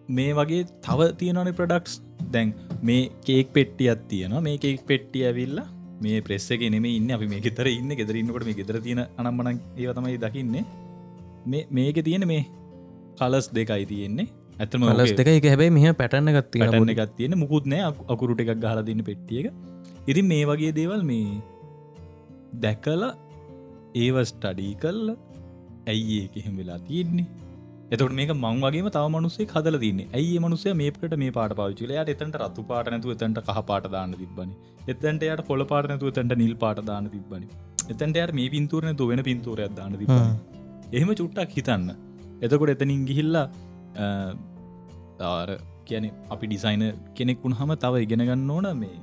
මේ 0.09 0.33
වගේ 0.41 0.65
තව 0.89 1.09
තියෙනවන 1.23 1.51
ප්‍රඩක්ස් 1.61 1.95
දැන් 2.35 2.53
මේ 2.83 3.09
කේක් 3.25 3.49
පෙට්ටියත් 3.57 4.05
තියෙන 4.13 4.37
මේ 4.43 4.59
කේක් 4.59 4.85
පෙට්ටිය 4.87 5.25
ඇවිල්ලා 5.31 5.67
මේ 6.05 6.23
ප්‍රෙස්ස 6.27 6.51
එක 6.51 6.65
නෙම 6.75 6.85
ඉන්න. 6.85 7.11
අපි 7.17 7.27
මේ 7.33 7.45
ගෙතර 7.47 7.69
ඉන්න. 7.73 7.91
ගෙදරන්නකට 8.01 8.47
මේ 8.49 8.59
ගෙදර 8.61 8.81
තියෙන 8.87 9.03
අනම්මන 9.19 9.61
ඒව 9.77 9.93
තමයි 9.99 10.19
දකින්නේ. 10.25 10.65
මේ 11.47 11.67
මේක 11.71 12.01
තියෙන 12.09 12.27
මේ 12.33 12.43
කලස් 13.21 13.49
දෙකයි 13.59 13.87
තියෙන්නේ. 13.93 14.29
ඇතම 14.61 14.85
ලස් 14.89 15.13
දෙක 15.21 15.29
එක 15.33 15.47
හැබැයි 15.53 15.77
මෙහ 15.77 15.93
පැටන්න 16.01 16.33
ගත්ති 16.39 16.65
පැටන්න 16.65 16.93
එකක් 16.95 17.17
තියෙන 17.19 17.39
මුකුත් 17.45 17.67
නෑ. 17.73 17.93
අකුරුට 18.15 18.41
එකක් 18.45 18.59
ගහල 18.65 18.83
දින්න 18.89 19.05
පෙට්ටියක. 19.11 19.53
ඉතින් 20.11 20.27
මේ 20.33 20.45
වගේ 20.51 20.73
දේවල් 20.81 21.03
මේ 21.13 21.41
දැකල 22.65 23.03
ඒව 24.05 24.17
ස්ටඩී 24.31 24.75
කල්ල 24.83 25.17
ඇයි 25.93 26.15
ඒක 26.23 26.35
එහෙම 26.41 26.55
වෙලා 26.61 26.79
තියෙන්නේ 26.89 27.27
එතකට 27.87 28.15
මේක 28.19 28.31
මං 28.35 28.57
වගේ 28.65 28.91
තව 28.95 29.05
මනුසේ 29.15 29.47
හදල 29.53 29.77
තින්න. 29.83 30.01
ඇයි 30.13 30.39
මනුසය 30.45 30.71
මේකට 30.81 31.13
මේ 31.23 31.33
පාට 31.37 31.53
පාවිචිලයට 31.59 32.11
එතට 32.15 32.37
රතු 32.41 32.63
පාට 32.71 32.91
නැතු 32.93 33.13
එතට 33.15 33.39
කහ 33.47 33.61
පාට 33.69 33.87
දාන්න 33.95 34.17
තිබන 34.21 34.51
එතන්ට 34.93 35.23
යට 35.27 35.43
පොල 35.51 35.63
පාට 35.73 35.89
නැතු 35.93 36.11
එතට 36.13 36.35
නිල් 36.43 36.55
පාට 36.63 36.81
දාන්න 36.91 37.07
තිබන 37.15 37.47
එතන්ට 37.93 38.19
යට 38.23 38.35
මේ 38.39 38.51
පින්තුරන 38.55 38.99
තු 39.01 39.09
වෙන 39.11 39.23
පින්තුරයක් 39.29 39.73
දාන්න 39.79 39.97
තිබ 40.01 40.13
එහෙම 40.93 41.11
චුට්ටක් 41.21 41.57
හිතන්න. 41.59 41.89
එතකොට 42.45 42.75
එතනින් 42.75 43.03
ගිහිල්ලා 43.09 43.47
ආර 45.31 45.51
කියන 45.89 46.07
අපි 46.31 46.47
ඩිසයින 46.47 46.85
කෙනෙක් 47.19 47.45
වුණ 47.45 47.59
හම 47.61 47.73
තව 47.85 48.03
ඉගෙන 48.07 48.25
ගන්න 48.29 48.51
ඕන 48.51 48.69
මේ 48.83 48.99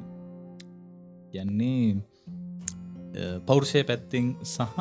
යන්නේ 1.42 1.78
පෞරුෂය 3.48 3.84
පැත්තිෙන් 3.90 4.28
සහ 4.46 4.80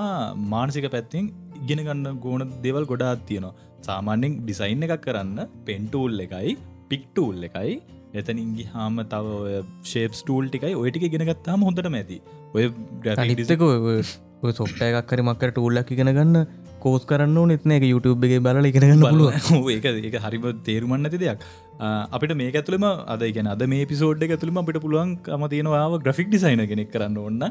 මානසික 0.52 0.88
පැත්තිෙන් 0.94 1.28
ඉගෙන 1.62 1.80
ගන්න 1.86 2.18
ගෝන 2.24 2.42
දෙවල් 2.64 2.86
ගොඩාත් 2.92 3.22
තියෙනවා 3.28 3.70
සාමාන්‍යෙන් 3.82 4.38
ඩිසයින් 4.40 4.86
එකක් 4.86 5.02
කරන්න 5.06 5.40
පෙන්ටූල් 5.66 6.24
එකයි 6.26 6.54
පික්ටූල් 6.90 7.38
එකයි. 7.48 7.74
එතනින්ගි 8.20 8.64
හාම 8.72 8.98
තව 9.12 9.62
ශේප් 9.92 10.18
ස්ටූල් 10.18 10.48
ටිකයි 10.48 10.74
ඔයටික 10.82 11.06
ගෙනගත්තාම 11.14 11.64
හොඳට 11.68 11.88
ඇති. 11.92 12.18
ඔය 12.54 12.64
අනිත්තක 13.16 13.64
සොප්ට 14.52 14.82
එකක් 14.88 15.08
කරි 15.10 15.22
මක්කර 15.22 15.52
ටූල්ලක් 15.52 15.92
ඉගෙන 15.96 16.12
ගන්න 16.12 16.38
කෝස් 16.84 17.04
කරන්න 17.06 17.38
නෙත්න 17.50 17.74
එක 17.76 17.84
YouTube 17.84 18.26
එක 18.28 18.34
බල 18.46 18.70
ඉගෙනගන්න 18.70 19.04
පුළුව 19.04 19.70
ඒක 19.74 19.86
ඒක 19.90 20.16
හරිම 20.24 20.48
තේරුමන්න 20.68 21.08
ඇති 21.08 21.22
දෙයක්. 21.24 21.46
අපිට 22.16 22.34
මේ 22.36 22.50
ඇතුළම 22.52 22.86
අද 23.14 23.24
ගැන 23.36 23.50
අද 23.54 23.64
මේ 23.66 23.86
පිසෝඩ් 23.86 24.26
ඇතුළම 24.28 24.60
අපිට 24.62 24.80
පුළුවන් 24.84 25.14
ම 25.38 25.46
තියෙනවා 25.48 26.02
ග්‍රෆික් 26.06 26.28
ඩිසයින 26.28 26.64
කෙනෙක් 26.72 26.92
කරන්න 26.94 27.18
ඔන්න 27.22 27.42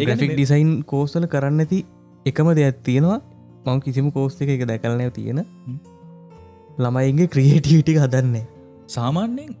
ග්‍රෆික් 0.00 0.34
ඩිසයින් 0.34 0.72
කෝස්තල 0.84 1.26
කරන්න 1.26 1.66
ඇති 1.66 1.80
එකම 2.26 2.50
දෙයක් 2.52 2.82
තියෙනවා 2.82 3.20
මං 3.66 3.80
කිසිම 3.86 4.06
කෝස්ත 4.16 4.38
එක 4.42 4.50
එක 4.56 4.62
දැකලනය 4.70 5.08
තියෙන. 5.18 5.40
ළමයිගේ 6.82 7.32
ක්‍රියේටීටික 7.34 7.98
හදන්නේ. 8.04 8.46
සාමාන්‍යෙන් 8.94 9.52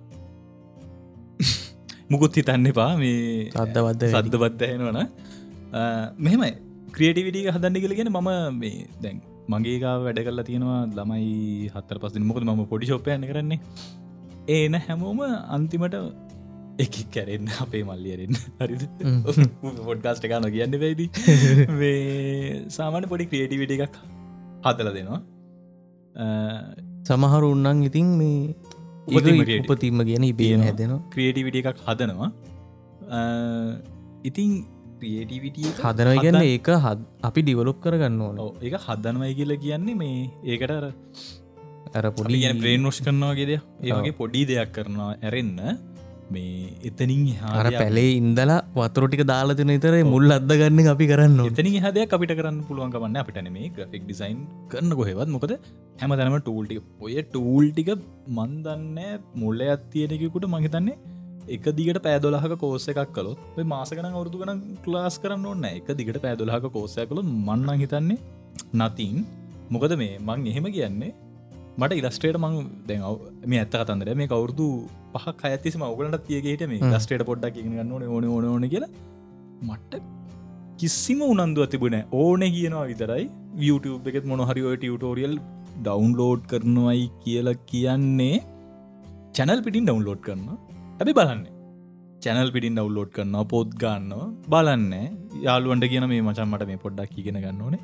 මුකුත් 2.12 2.36
හිතන්න 2.38 2.70
එපා 2.70 2.92
මේ 3.02 3.50
සද්ධවද්ද 3.54 4.02
සද්ධ 4.12 4.38
බද්ධයනවන 4.42 4.98
මෙහෙමයි. 6.24 6.52
ක්‍රියටිවිටික 6.94 7.46
හදන්න 7.54 7.76
කියලගෙන 7.82 8.10
මම 8.14 8.30
මේ 8.62 8.88
දැන් 9.04 9.18
මගේකා 9.52 9.94
වැඩ 10.06 10.20
කල්ලා 10.26 10.46
තියෙනවා 10.48 10.80
ළමයි 10.98 11.70
හත්තර 11.74 11.98
පස් 12.02 12.18
මොකද 12.30 12.42
ම 12.48 12.64
පොඩි 12.72 12.90
ශෝපයන 12.90 13.28
කරන්නේ. 13.30 13.60
ඒන 14.56 14.74
හැමෝම 14.86 15.20
අන්තිමට 15.56 15.96
එක 16.84 16.96
කැරෙන් 17.14 17.50
අපේ 17.64 17.82
මල්ලියරෙන් 17.82 18.34
හරි 18.60 18.76
පොඩ්ගස්ට 19.80 20.26
එකන 20.28 20.48
කියන්න 20.56 20.76
වැයිදි? 20.82 21.06
සාමාන 22.78 23.08
පොඩි 23.12 23.28
ක්‍රියටිවිට 23.32 23.74
එකක් 23.76 23.96
හදල 24.64 24.90
දෙනවා. 24.96 25.20
සමහරු 27.04 27.52
උන්නන් 27.56 27.86
ඉතින් 27.88 28.10
මේ. 28.20 28.54
උපතිීම 29.08 30.04
කියන 30.10 30.28
ඉබේන 30.32 30.66
හැදෙනවා. 30.66 31.00
ක්‍රියටිවිට 31.14 31.60
එකක් 31.62 31.82
හදනවා. 31.86 32.30
ඉතින් 34.24 34.50
ක්‍රියටිවිටිය 35.00 35.74
හදනව 35.78 36.24
ගන්න 36.24 36.42
ඒක 36.46 36.72
හද 36.76 36.98
අපි 37.22 37.40
ඩිවලොප් 37.42 37.78
කරගන්න 37.84 38.20
ඕන. 38.20 38.40
ඒක 38.62 38.80
හදනවයි 38.86 39.32
කියල 39.34 39.54
කියන්නේ 39.66 40.00
මේ 40.02 40.18
ඒකට 40.46 40.76
අර 40.78 40.86
අර 41.94 42.04
පොඩි 42.12 42.40
ගැන 42.42 42.60
ප්‍රේනෝෂ් 42.62 43.00
කරනවාගේද 43.04 43.52
ඒවගේ 43.54 44.14
පොඩි 44.20 44.42
දෙයක් 44.50 44.70
කරනවා 44.76 45.10
ඇරෙන්න 45.18 45.58
මේ 46.30 46.72
එතනින් 46.88 47.22
අර 47.52 47.66
පැලේ 47.72 48.08
ඉන්දලා 48.18 48.58
වතුරටික 48.76 49.22
දාලාතින 49.24 49.72
තර 49.84 49.94
මුල් 50.06 50.36
අද 50.36 50.52
ගන්න 50.52 50.90
අපි 50.94 51.06
කරන්න. 51.12 51.38
එතනි 51.50 51.72
හදයක් 51.86 52.16
අපිට 52.16 52.34
කරන්න 52.38 52.58
පුළුවන්කමන්න 52.68 53.20
අපිටන 53.22 53.52
මේ 53.56 53.70
ග්‍රෆික් 53.76 54.04
ඩිසයින් 54.04 54.42
කරන්න 54.72 54.98
කොහෙවත්. 55.00 55.30
මොකද 55.36 55.54
හැම 56.00 56.16
තැනම 56.16 56.36
ටූල්ටික 56.40 56.82
ඔය 57.00 57.16
ටූල්ටික 57.28 57.90
මන්දන්න 58.36 59.00
මුල්ල 59.36 59.62
ඇත්තියෙනෙකුට 59.68 60.46
මහිතන්නේ 60.54 60.98
එක 61.48 61.64
දිගට 61.72 61.98
පෑදොලහක 62.02 62.54
කෝස 62.58 62.84
එකක් 62.92 63.10
කලොත් 63.16 63.58
මාසකන 63.66 64.06
අවුරදු 64.08 64.42
කන 64.42 64.60
ක්ලාස් 64.84 65.14
කරන්න 65.22 65.46
ඕන්න 65.46 65.66
එක 65.70 65.88
දිගට 65.98 66.18
පෑදොලහක 66.24 66.66
කෝසය 66.76 67.02
කළ 67.02 67.22
මන්නන් 67.24 67.80
හිතන්නේ 67.82 68.18
නතින් 68.80 69.16
මොකද 69.70 69.94
මේ 70.02 70.14
මං 70.20 70.46
එහෙම 70.46 70.66
කියන්නේ 70.76 71.12
මට 71.78 71.98
ඉලස්ටේට 72.00 72.38
මං 72.38 72.54
දැන් 72.88 73.02
මේ 73.46 73.60
ඇත්ත 73.62 73.74
කතන්දර 73.74 74.10
මේ 74.14 74.30
කවුරුදු 74.32 74.68
පහක් 75.14 75.50
අඇතිසම 75.50 75.82
ඔගලට 75.90 76.24
තියගේට 76.28 76.64
මේ 76.72 76.90
ලස්ටේට 76.92 77.24
පොඩ්ඩක් 77.30 77.60
ගන්න 77.66 77.92
ඕන 77.96 78.24
ඕන 78.30 78.48
ඕන 78.52 78.66
කියලා. 78.74 78.90
මට්ට 79.68 80.02
කිසිම 80.80 81.20
උනන්දුව 81.32 81.66
තිබුණ 81.72 81.96
ඕන 82.22 82.42
කියනවා 82.56 82.86
විතරයි. 82.90 83.24
YouTube 83.68 84.10
එකෙත් 84.10 84.26
මොනහරිෝ 84.32 84.74
ටියටෝරියල් 84.76 85.36
ඩවන්ලෝඩ් 85.86 86.42
කරනවයි 86.52 87.06
කියලා 87.24 87.56
කියන්නේ 87.70 88.36
චැනල් 89.36 89.62
පිටින් 89.66 89.88
ඩවන්ලෝඩ් 89.88 90.20
කරන්න 90.26 90.48
ඇබි 91.00 91.14
බලන්න. 91.20 91.42
චැනල් 92.24 92.52
පිටින් 92.56 92.76
ඩවන්ලෝඩ් 92.78 93.12
කරන්න 93.16 93.48
පොද් 93.54 93.78
ගන්න 93.82 94.36
බලන්න. 94.54 94.92
යාළුවන්ට 95.46 95.90
කියන 95.94 96.06
මේ 96.12 96.26
මචන් 96.26 96.48
මට 96.52 96.70
මේ 96.70 96.82
පොඩ්ඩක් 96.84 97.18
ඉගෙන 97.22 97.40
ගන්න 97.44 97.64
ඕනේ. 97.66 97.82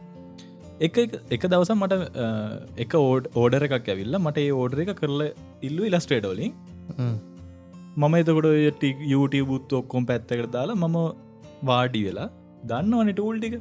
එක 0.87 0.97
එක 1.35 1.45
දවස 1.52 1.71
මට 1.75 1.95
එක 2.85 2.95
ඕඩ 3.02 3.28
ඕඩර 3.42 3.62
එකක් 3.66 3.87
ඇවිල්ල 3.92 4.16
මට 4.23 4.42
ඒ 4.47 4.56
ඕඩර 4.62 4.83
එක 4.85 4.90
කරල 4.99 5.23
ඉල්ලු 5.68 5.87
ඉලස්ටේටෝලින් 5.90 6.52
මම. 6.99 8.14
එතකොට 8.14 8.49
ටික් 8.78 8.97
YouTube 9.12 9.47
බුත් 9.47 9.73
ඔක්කොම් 9.73 10.05
පැත්තකට 10.05 10.50
දාලා 10.52 10.75
මම 10.75 10.99
වාඩි 11.64 12.02
වෙලා 12.05 12.28
දන්නවන 12.66 13.12
ටූල්ටික 13.12 13.55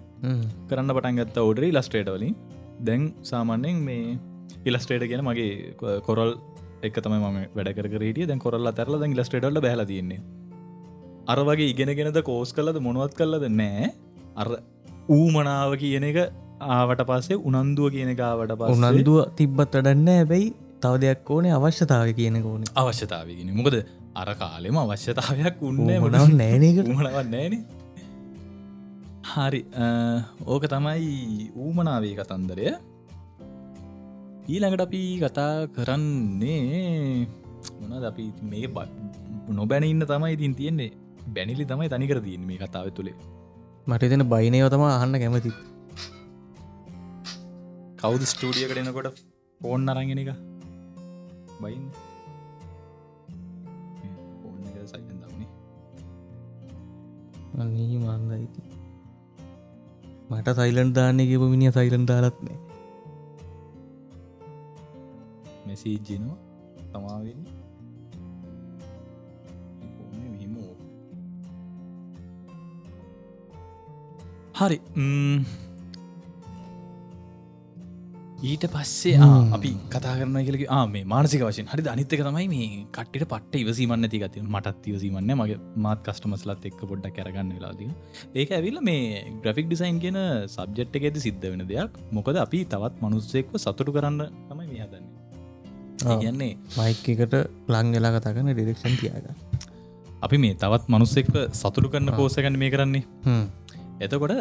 කරන්න 0.69 0.95
පටන් 0.97 1.15
ගත්ත 1.15 1.37
ඕඩරි 1.37 1.71
ලස්ටේටවලින් 1.71 2.35
දැන් 2.83 3.13
සාමාන්‍යෙන් 3.23 3.83
මේ 3.89 4.17
ඉලස්ටේට 4.65 5.07
ගෙන 5.09 5.23
මගේ 5.23 5.73
කොරල් 6.05 6.31
එක 6.83 6.97
තම 6.99 7.13
ම 7.17 7.37
වැඩකර 7.55 7.87
රටිය 7.93 8.25
දැන් 8.25 8.39
කොරල්ල 8.39 8.71
තරල 8.71 8.99
දැන් 8.99 9.13
ලස්ටේටල්ල 9.17 9.61
බැල 9.61 9.85
තින්නේ 9.85 10.21
අර 11.27 11.39
වගේ 11.39 11.69
ඉගෙනගෙනද 11.73 12.21
කෝස් 12.21 12.53
කලද 12.53 12.79
මොනුවත් 12.79 13.13
කල්ලද 13.13 13.45
නෑ. 13.51 13.93
අර 14.35 14.47
ඌමනාව 15.09 15.75
කියන 15.75 16.03
එක 16.03 16.17
ආවට 16.61 17.01
පස්සේ 17.01 17.37
උනන්දුව 17.49 17.89
කියන 17.89 18.11
ගාවට 18.15 18.51
පස් 18.59 18.77
උනන්දුව 18.77 19.17
තිබ්බත් 19.39 19.75
වඩන්න 19.75 20.07
හැබැයි 20.07 20.53
තව 20.83 20.93
දෙයක් 21.03 21.29
ඕනේ 21.35 21.53
අවශ්‍යතාව 21.57 22.07
කියන 22.17 22.37
ඕන. 22.41 22.61
අවශ්‍යතාවගෙන 22.81 23.49
මොකද 23.59 23.75
අර 24.21 24.29
කාලෙම 24.41 24.77
අවශ්‍යතාවයක් 24.83 25.55
උන්න 25.69 25.79
මනව 25.85 26.25
නෑනකට 26.41 26.89
මනවත් 26.91 27.27
නෑන 27.35 27.53
හරි 29.31 29.61
ඕක 30.53 30.63
තමයි 30.73 31.05
ඌමනාවේ 31.63 32.15
කතන්දරය. 32.19 32.67
ඊළඟට 34.53 34.85
අපි 34.87 35.01
කතා 35.23 35.53
කරන්නේ 35.75 37.27
මොනද 37.79 38.05
අපි 38.11 38.25
මේ 38.51 38.67
නොබැන 39.59 39.83
ඉන්න 39.91 40.03
තමයි 40.11 40.33
ඉතින් 40.37 40.53
තියෙන්නේ. 40.59 40.91
බැනිලි 41.35 41.65
තමයි 41.71 41.87
තනිකර 41.93 42.19
දීන් 42.25 42.43
මේ 42.49 42.59
කතාව 42.63 42.87
තුළේ. 42.97 43.15
මට 43.89 44.03
දෙන 44.11 44.23
බයිනයව 44.33 44.67
තම 44.73 44.83
අහන්න 44.89 45.15
කැමති 45.21 45.51
කවුද 48.01 48.23
ස්ටඩිය 48.31 48.67
කරනකොට 48.71 49.07
ෆෝන් 49.61 49.89
අරගෙන 49.93 50.21
එක 50.23 50.29
බයින් 51.61 51.83
ෆෝන් 54.39 54.61
එක 54.69 54.77
සයිලන් 54.85 55.19
දන්නේ 55.21 55.49
නී 57.67 57.97
මන්දයිති 57.99 58.63
මට 60.29 60.47
සයිලන්් 60.53 60.89
දාන්න 60.93 61.21
කිප 61.23 61.43
මිනිිය 61.45 61.73
සයිලන් 61.73 62.07
දාලත්නේ 62.07 62.57
මෙසීජනවා 65.67 66.39
තමාවෙන්න 66.91 67.45
හරි 74.55 74.77
ඊට 78.43 78.65
පස්සේ 78.67 79.15
අපි 79.55 79.69
කතා 79.89 80.13
කරන 80.19 80.35
කියලක 80.47 80.63
මේ 80.91 81.03
මානසික 81.05 81.41
වශයෙන්. 81.41 81.67
හරි 81.67 81.83
අනිත්තක 81.87 82.21
තමයි 82.27 82.47
මේ 82.53 82.67
කට්ට 82.91 83.27
පට 83.31 83.61
ඉවසීමන්න 83.63 84.09
ති 84.13 84.19
ගති 84.19 84.43
මටත් 84.43 84.89
ඉවසීමන්න 84.91 85.31
මගේ 85.39 85.59
මාත් 85.77 86.01
කස්ටමස්ලත් 86.07 86.65
එක්ක 86.69 86.81
පොඩ්ඩ 86.89 87.07
කරගන්න 87.17 87.53
වෙලාදී 87.57 87.89
ඒක 88.35 88.51
ඇවිල්ල 88.57 88.79
මේ 88.89 89.23
ග්‍රෆික් 89.43 89.69
ඩිසයින් 89.69 89.99
කියන 90.03 90.19
සබ්ජෙට් 90.55 90.97
එකෙද 90.99 91.19
සිද්ධ 91.25 91.47
වෙන 91.51 91.63
දෙයක්. 91.71 91.91
මොකද 92.11 92.41
අපි 92.45 92.65
තවත් 92.65 92.95
මනුස්සෙක්ව 93.01 93.55
සතුටු 93.57 93.95
කරන්න 93.97 94.21
තමයි 94.49 94.67
මේ 94.71 94.83
හදන්නේ. 94.85 95.13
කියන්නේ 96.21 96.53
මයික් 96.77 97.09
එකට 97.15 97.35
ලං 97.73 97.95
වෙලා 97.97 98.13
කතා 98.17 98.35
කරන 98.35 98.51
ඩිරෙක්ෂන් 98.53 98.95
තියාග 99.01 99.25
අපි 100.21 100.37
මේ 100.37 100.55
තවත් 100.63 100.91
මනුස්සෙක්ව 100.93 101.35
සතුටු 101.53 101.87
කරන්න 101.93 102.17
කෝසගන්න 102.19 102.59
මේ 102.63 102.73
කරන්නේ. 102.75 103.03
එතකොට 104.01 104.35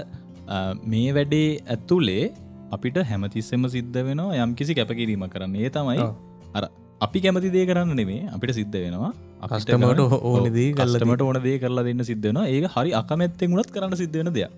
මේ 0.84 1.10
වැඩේ 1.16 1.50
ඇත්තුලේ 1.66 2.24
අපිට 2.72 2.96
හැමතිස්සෙම 3.10 3.66
සිද්ධ 3.74 3.98
වෙනවා 4.08 4.40
යම් 4.44 4.54
කිසි 4.60 4.74
කැපකිරීම 4.78 5.24
කරන්න. 5.34 5.54
ඒ 5.64 5.70
තමයි 5.76 6.06
අර 6.54 6.64
අපි 7.00 7.18
කැමති 7.24 7.50
දේ 7.56 7.66
කරන්න 7.70 7.96
නෙමේ 8.00 8.22
අපිට 8.36 8.54
සිද්ධ 8.60 8.78
වෙනවා. 8.84 9.12
කස්ටමට 9.52 10.00
ඕනදී 10.30 10.68
කල්ලමට 10.78 11.22
ඕන 11.26 11.40
දේ 11.48 11.58
කරලා 11.64 11.84
දෙන්න. 11.88 12.04
සිද්ධන 12.10 12.40
ඒ 12.44 12.62
හරි 12.76 12.90
අකමැත්තෙන් 13.02 13.52
ගුණත් 13.52 13.70
කරන්න 13.76 14.00
සිද්ධවෙන 14.02 14.32
දෙයක්. 14.38 14.52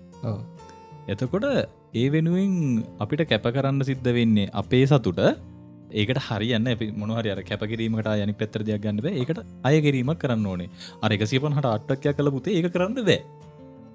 එතකොට 1.13 1.45
ඒ 2.01 2.07
වෙනුවෙන් 2.15 2.55
අපිට 3.03 3.23
කැප 3.31 3.47
කරන්න 3.57 3.83
සිද්ධ 3.91 4.09
වෙන්නේ 4.19 4.47
අපේ 4.61 4.85
සතුට. 4.91 5.21
ඒකට 5.99 6.19
හරියන්න 6.27 6.67
මොනහරි 7.01 7.29
අර 7.33 7.41
කැපකිරීමට 7.49 8.09
යනි 8.23 8.33
පෙත්තර 8.41 8.61
දෙයක් 8.69 8.81
ගන්නද 8.85 9.07
ඒකට 9.11 9.39
අයකිරීමක් 9.69 10.19
කරන්න 10.23 10.47
ඕනේ. 10.53 10.69
අරක 11.05 11.23
සිපන් 11.33 11.55
හට 11.57 11.75
අට්ටක්යක් 11.75 12.17
කල 12.17 12.31
පුතේ 12.37 12.57
ඒක 12.57 12.71
කරන්න 12.75 12.97
බෑ. 13.09 13.19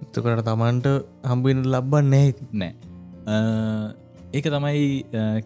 එතකට 0.04 0.46
තමන්ට 0.48 0.86
හම්බුවෙන 1.30 1.60
ලබ්බන්නේ 1.74 2.28
නෑ 2.60 2.72
ඒක 4.32 4.46
තමයි 4.54 4.82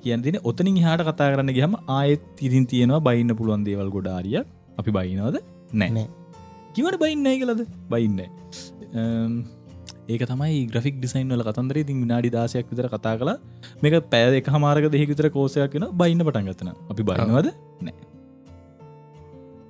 කියන් 0.03 0.23
දින 0.25 0.37
ඔතනින් 0.51 0.79
හාට 0.85 1.03
කතා 1.09 1.29
කරන්න 1.33 1.53
ගහම 1.57 1.75
ආයෙත් 1.97 2.25
තිරින් 2.39 2.67
තියෙනවා 2.73 3.03
බයින්න 3.09 3.35
පුළුවන් 3.39 3.67
දේවල් 3.69 3.91
ගොඩාරිය 3.97 4.39
අපි 4.81 4.91
බයිනවද 4.99 5.37
නෑ. 5.75 6.05
කිවට 6.75 6.99
බයින්නයි 7.03 7.37
කලද 7.43 7.63
බයින්න 7.93 8.21
ඒක 10.09 10.23
තමයි 10.31 10.59
ග්‍රෆික් 10.73 10.97
ඩිසයින් 10.99 11.35
වල 11.35 11.45
කතන්දර 11.49 11.83
ඉතින් 11.83 11.99
විනාඩි 12.05 12.31
දාසයක් 12.37 12.71
විතර 12.73 12.89
කතා 12.95 13.15
කලා 13.21 13.37
මේක 13.83 13.97
පෑ 14.13 14.39
එක 14.41 14.53
හමාරක 14.57 14.87
දෙහෙ 14.95 15.11
විතර 15.13 15.31
කෝසයක් 15.37 15.75
කියෙන 15.75 15.89
බයින්න 16.03 16.27
පටන්ගතන 16.29 16.71
අපි 16.93 17.03
බයිනවද 17.11 17.49
නෑ. 17.83 17.97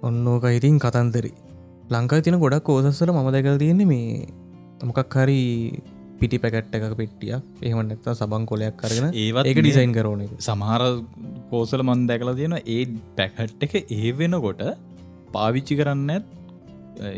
ඔන්නෝක 0.02 0.44
ඉතින් 0.52 0.76
කතන්දරි. 0.78 1.32
ලංකා 1.90 2.24
තින 2.26 2.36
ගොඩක් 2.44 2.66
කෝසස්සල 2.68 3.10
මම 3.12 3.28
දැකල් 3.34 3.62
තියෙන්නේ 3.64 3.90
මේ 3.92 4.26
මොකක් 4.84 5.16
හරි 5.16 5.40
පිටි 6.20 6.38
පැකට් 6.44 6.76
එකක 6.78 6.96
පෙට්ටිය 7.00 7.34
එහෙමනත්තා 7.62 8.14
සබං 8.14 8.46
කොලයක් 8.50 8.76
කරගෙන 8.82 9.08
ඒවත් 9.14 9.50
එක 9.50 9.60
ඩිසයින් 9.60 9.92
කරන 9.96 10.24
සමහර 10.40 10.84
කෝසල 11.50 11.82
මන් 11.82 12.06
දැකලා 12.10 12.38
තියෙන 12.40 12.56
ඒ 12.66 12.80
පැකට් 13.18 13.66
එක 13.66 13.76
ඒ 13.78 14.12
වෙනකොට 14.20 14.62
පාවිච්චි 15.32 15.78
කරන්න 15.80 16.10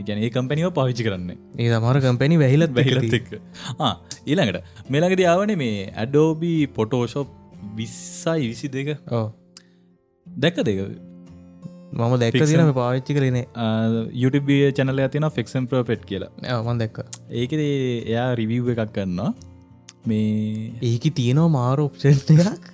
ගැන 0.07 0.23
කම්පැනිව 0.31 0.71
පාවිච්චි 0.75 1.07
කරන්න. 1.07 1.31
ඒ 1.59 1.69
සමහර 1.71 2.00
කම්පැනි 2.07 2.38
වැහිලත් 2.38 2.78
එක් 3.19 3.28
ඊළඟට 4.26 4.90
මෙළඟට 4.90 5.25
යාවන 5.26 5.52
මේ 5.57 5.90
ඇඩෝබී 5.95 6.62
පොටෝෂොප් 6.78 7.28
විස්සයි 7.76 8.49
විසි 8.50 8.69
දෙක 8.69 8.90
දැක්ක 10.26 10.59
දෙක 10.62 10.79
මම 11.92 12.14
දැක්ක 12.22 12.40
තින 12.51 12.72
පාවිච්චි 12.79 13.14
කරනේ 13.18 13.44
YouTube 14.22 14.57
චැනල 14.79 15.01
ඇතින 15.05 15.29
ෆෙක්ෂන් 15.37 15.68
ප්‍රපෙට් 15.70 16.03
කියලා. 16.11 16.59
මන් 16.66 16.83
දැක්ක. 16.83 16.98
ඒක 17.42 17.53
එයා 17.61 18.27
රිවිව් 18.40 18.68
එකක් 18.74 18.92
කරන්නවා 18.96 19.31
මේ 20.11 20.74
ඒක 20.90 21.05
තියෙනවා 21.20 21.55
මාර 21.57 21.79
ඔප්ෂන් 21.87 22.18
එකක්? 22.35 22.68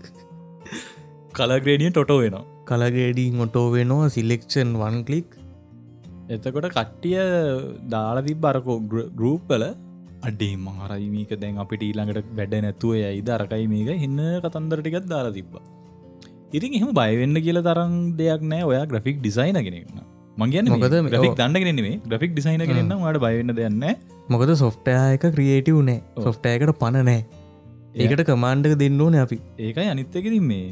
කලග්‍රේඩිය 1.39 1.91
ටොටෝ 1.95 2.19
වෙනවා. 2.25 2.45
කලගේඩී 2.69 3.31
මොටෝ 3.39 3.67
වෙනවා 3.77 4.11
සිලෙක්ෂන් 4.17 4.71
වන් 4.83 4.99
කලික් 5.09 5.31
එතකොට 6.35 6.69
කට්ටිය 6.77 7.17
දාලදි 7.95 8.35
බරකෝ 8.45 8.79
ගරූප්පල 9.19 9.65
අඩේ 10.29 10.55
මහරයි 10.67 11.09
මේක 11.15 11.33
දැන් 11.43 11.63
අපිට 11.65 11.83
ඊළඟට 11.89 12.29
වැඩ 12.39 12.55
නැතුව 12.67 12.95
යයි 13.01 13.23
දරකයි 13.31 13.67
මේක. 13.73 13.91
හින්න 14.05 14.21
කතන්දරටිකත් 14.45 15.09
දාලා 15.15 15.35
තිබ්බා 15.39 15.65
ඉතින් 16.55 16.75
එහම 16.79 16.91
බයවෙන්න 16.95 17.39
කියල 17.47 17.61
තරම් 17.61 17.95
දෙයක් 18.19 18.43
නෑ. 18.45 18.65
ඔයා 18.65 18.85
ග්‍රෆික් 18.87 19.17
ඩිසයින 19.21 19.59
කෙනෙක්න 19.61 20.03
මගේන 20.37 20.71
මොකද 20.73 20.97
ග්‍රෆික් 21.09 21.37
දන්නගෙනෙේ 21.41 21.97
ග්‍රෆික් 22.07 22.33
ඩිසයින 22.33 22.65
කෙනන්න 22.71 22.95
වාට 23.01 23.19
බයවෙන්න 23.19 23.55
දෙන්න 23.55 23.85
මොකද 24.29 24.55
සොෆ්ටය 24.57 24.97
එක 25.13 25.27
ක්‍රියේටව් 25.37 25.81
නෑ 25.83 26.25
සොෆ්ටයකට 26.27 26.75
පණ 26.81 27.11
නෑ. 27.11 27.21
ඒකට 27.97 28.25
කමාන්්ඩක 28.31 28.81
දෙන්න 28.83 29.01
ඕන 29.01 29.21
අපි. 29.21 29.39
ඒකයි 29.61 29.89
අනිත්තකරින් 29.89 30.45
මේ 30.45 30.67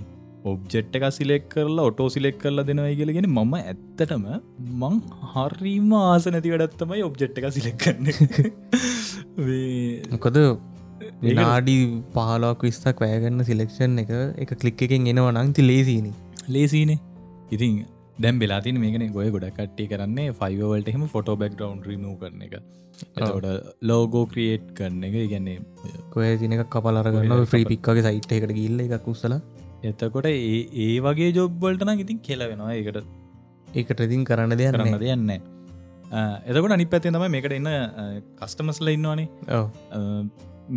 ඔබ්ජෙට් 0.45 0.97
එක 0.99 1.07
සිලෙක් 1.13 1.45
කරලා 1.49 1.87
ඔටෝ 1.91 2.09
සිලෙක් 2.09 2.39
කරලා 2.39 2.67
දෙනවයි 2.69 2.95
කියලගෙන 2.99 3.29
මම 3.29 3.55
ඇත්තටම 3.61 4.25
මං 4.81 4.97
හරිම 5.33 5.93
ආස 6.01 6.27
නැති 6.29 6.53
වැඩත්තමයි 6.55 7.03
ඔබ්ජෙට් 7.03 7.39
එක 7.41 7.49
සිලෙක්කන්න 7.59 8.07
මොකද 10.15 10.39
විනාඩි 11.23 11.75
පහලක් 12.15 12.61
විස්තක් 12.63 13.03
වැෑගන්න 13.03 13.45
සිලෙක්ෂන් 13.45 13.99
එක 14.03 14.13
එක 14.39 14.53
කලික් 14.61 14.85
එකෙන් 14.87 15.09
එනවා 15.09 15.33
නංති 15.39 15.65
ලේසින 15.65 16.07
ලේසිනේ 16.49 17.01
ඉතින් 17.51 17.75
දැම් 18.19 18.39
බෙලාතින 18.39 18.79
මේකන 18.79 19.07
ගොය 19.13 19.29
ගොඩ 19.31 19.49
කට්ටි 19.51 19.89
කරන්නේ 19.89 20.35
ෆයිවවලට 20.35 20.91
එහෙම 20.93 21.05
ෆොටෝ 21.09 21.37
බැක් 21.37 21.55
ඩවන් 21.55 21.81
රිමූ 21.87 22.15
කරන 22.17 22.45
එක. 22.47 22.55
එතකොට 23.17 23.49
ලෝගෝ 23.83 24.25
ක්‍රියේට් 24.27 24.69
කරන 24.75 25.01
එක. 25.03 25.17
ඉගන්නේ 25.23 25.59
කොය 26.11 26.29
තිනක 26.39 26.65
කපලරගන්න 26.69 27.35
්‍රී 27.47 27.67
පික්කගේ 27.67 28.07
සයිට් 28.09 28.37
එකට 28.39 28.55
ගිල්ල 28.61 28.85
එකක් 28.89 29.09
උසල 29.09 29.39
එතකොට 29.85 30.29
ඒ 30.29 30.61
ඒ 30.81 30.93
වගේ 31.01 31.33
ජොබ්බල්ටන 31.33 31.99
ඉතින් 31.99 32.21
කෙලවෙනවා 32.21 32.75
ඒකට 32.75 33.03
ඒකට 33.75 34.07
ඉතින් 34.09 34.25
කරන්න 34.25 34.57
දෙයක් 34.57 34.73
කරන්න 34.75 35.01
දෙයන්න 35.01 35.35
එතකොට 36.47 36.73
අනි 36.73 36.87
පැත්තේ 36.87 37.13
තම 37.13 37.29
මේකට 37.31 37.59
එන්න 37.59 37.71
කස්ටමස්ල 38.39 38.95
ඉන්නවානේ 38.97 39.29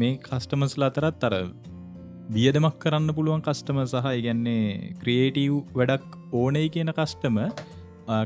මේ 0.01 0.13
කස්ටමස්ලා 0.23 0.89
අතරත් 0.91 1.25
අර 1.27 1.35
වියදමක් 2.35 2.77
කරන්න 2.83 3.09
පුළුවන් 3.17 3.41
කස්ටම 3.47 3.79
සහ 3.83 4.07
ඉගැන්නේ 4.19 4.93
ක්‍රියේටව් 5.01 5.53
වැඩක් 5.79 6.15
ඕනේ 6.39 6.67
කියන 6.73 6.91
කස්ටම 6.97 7.37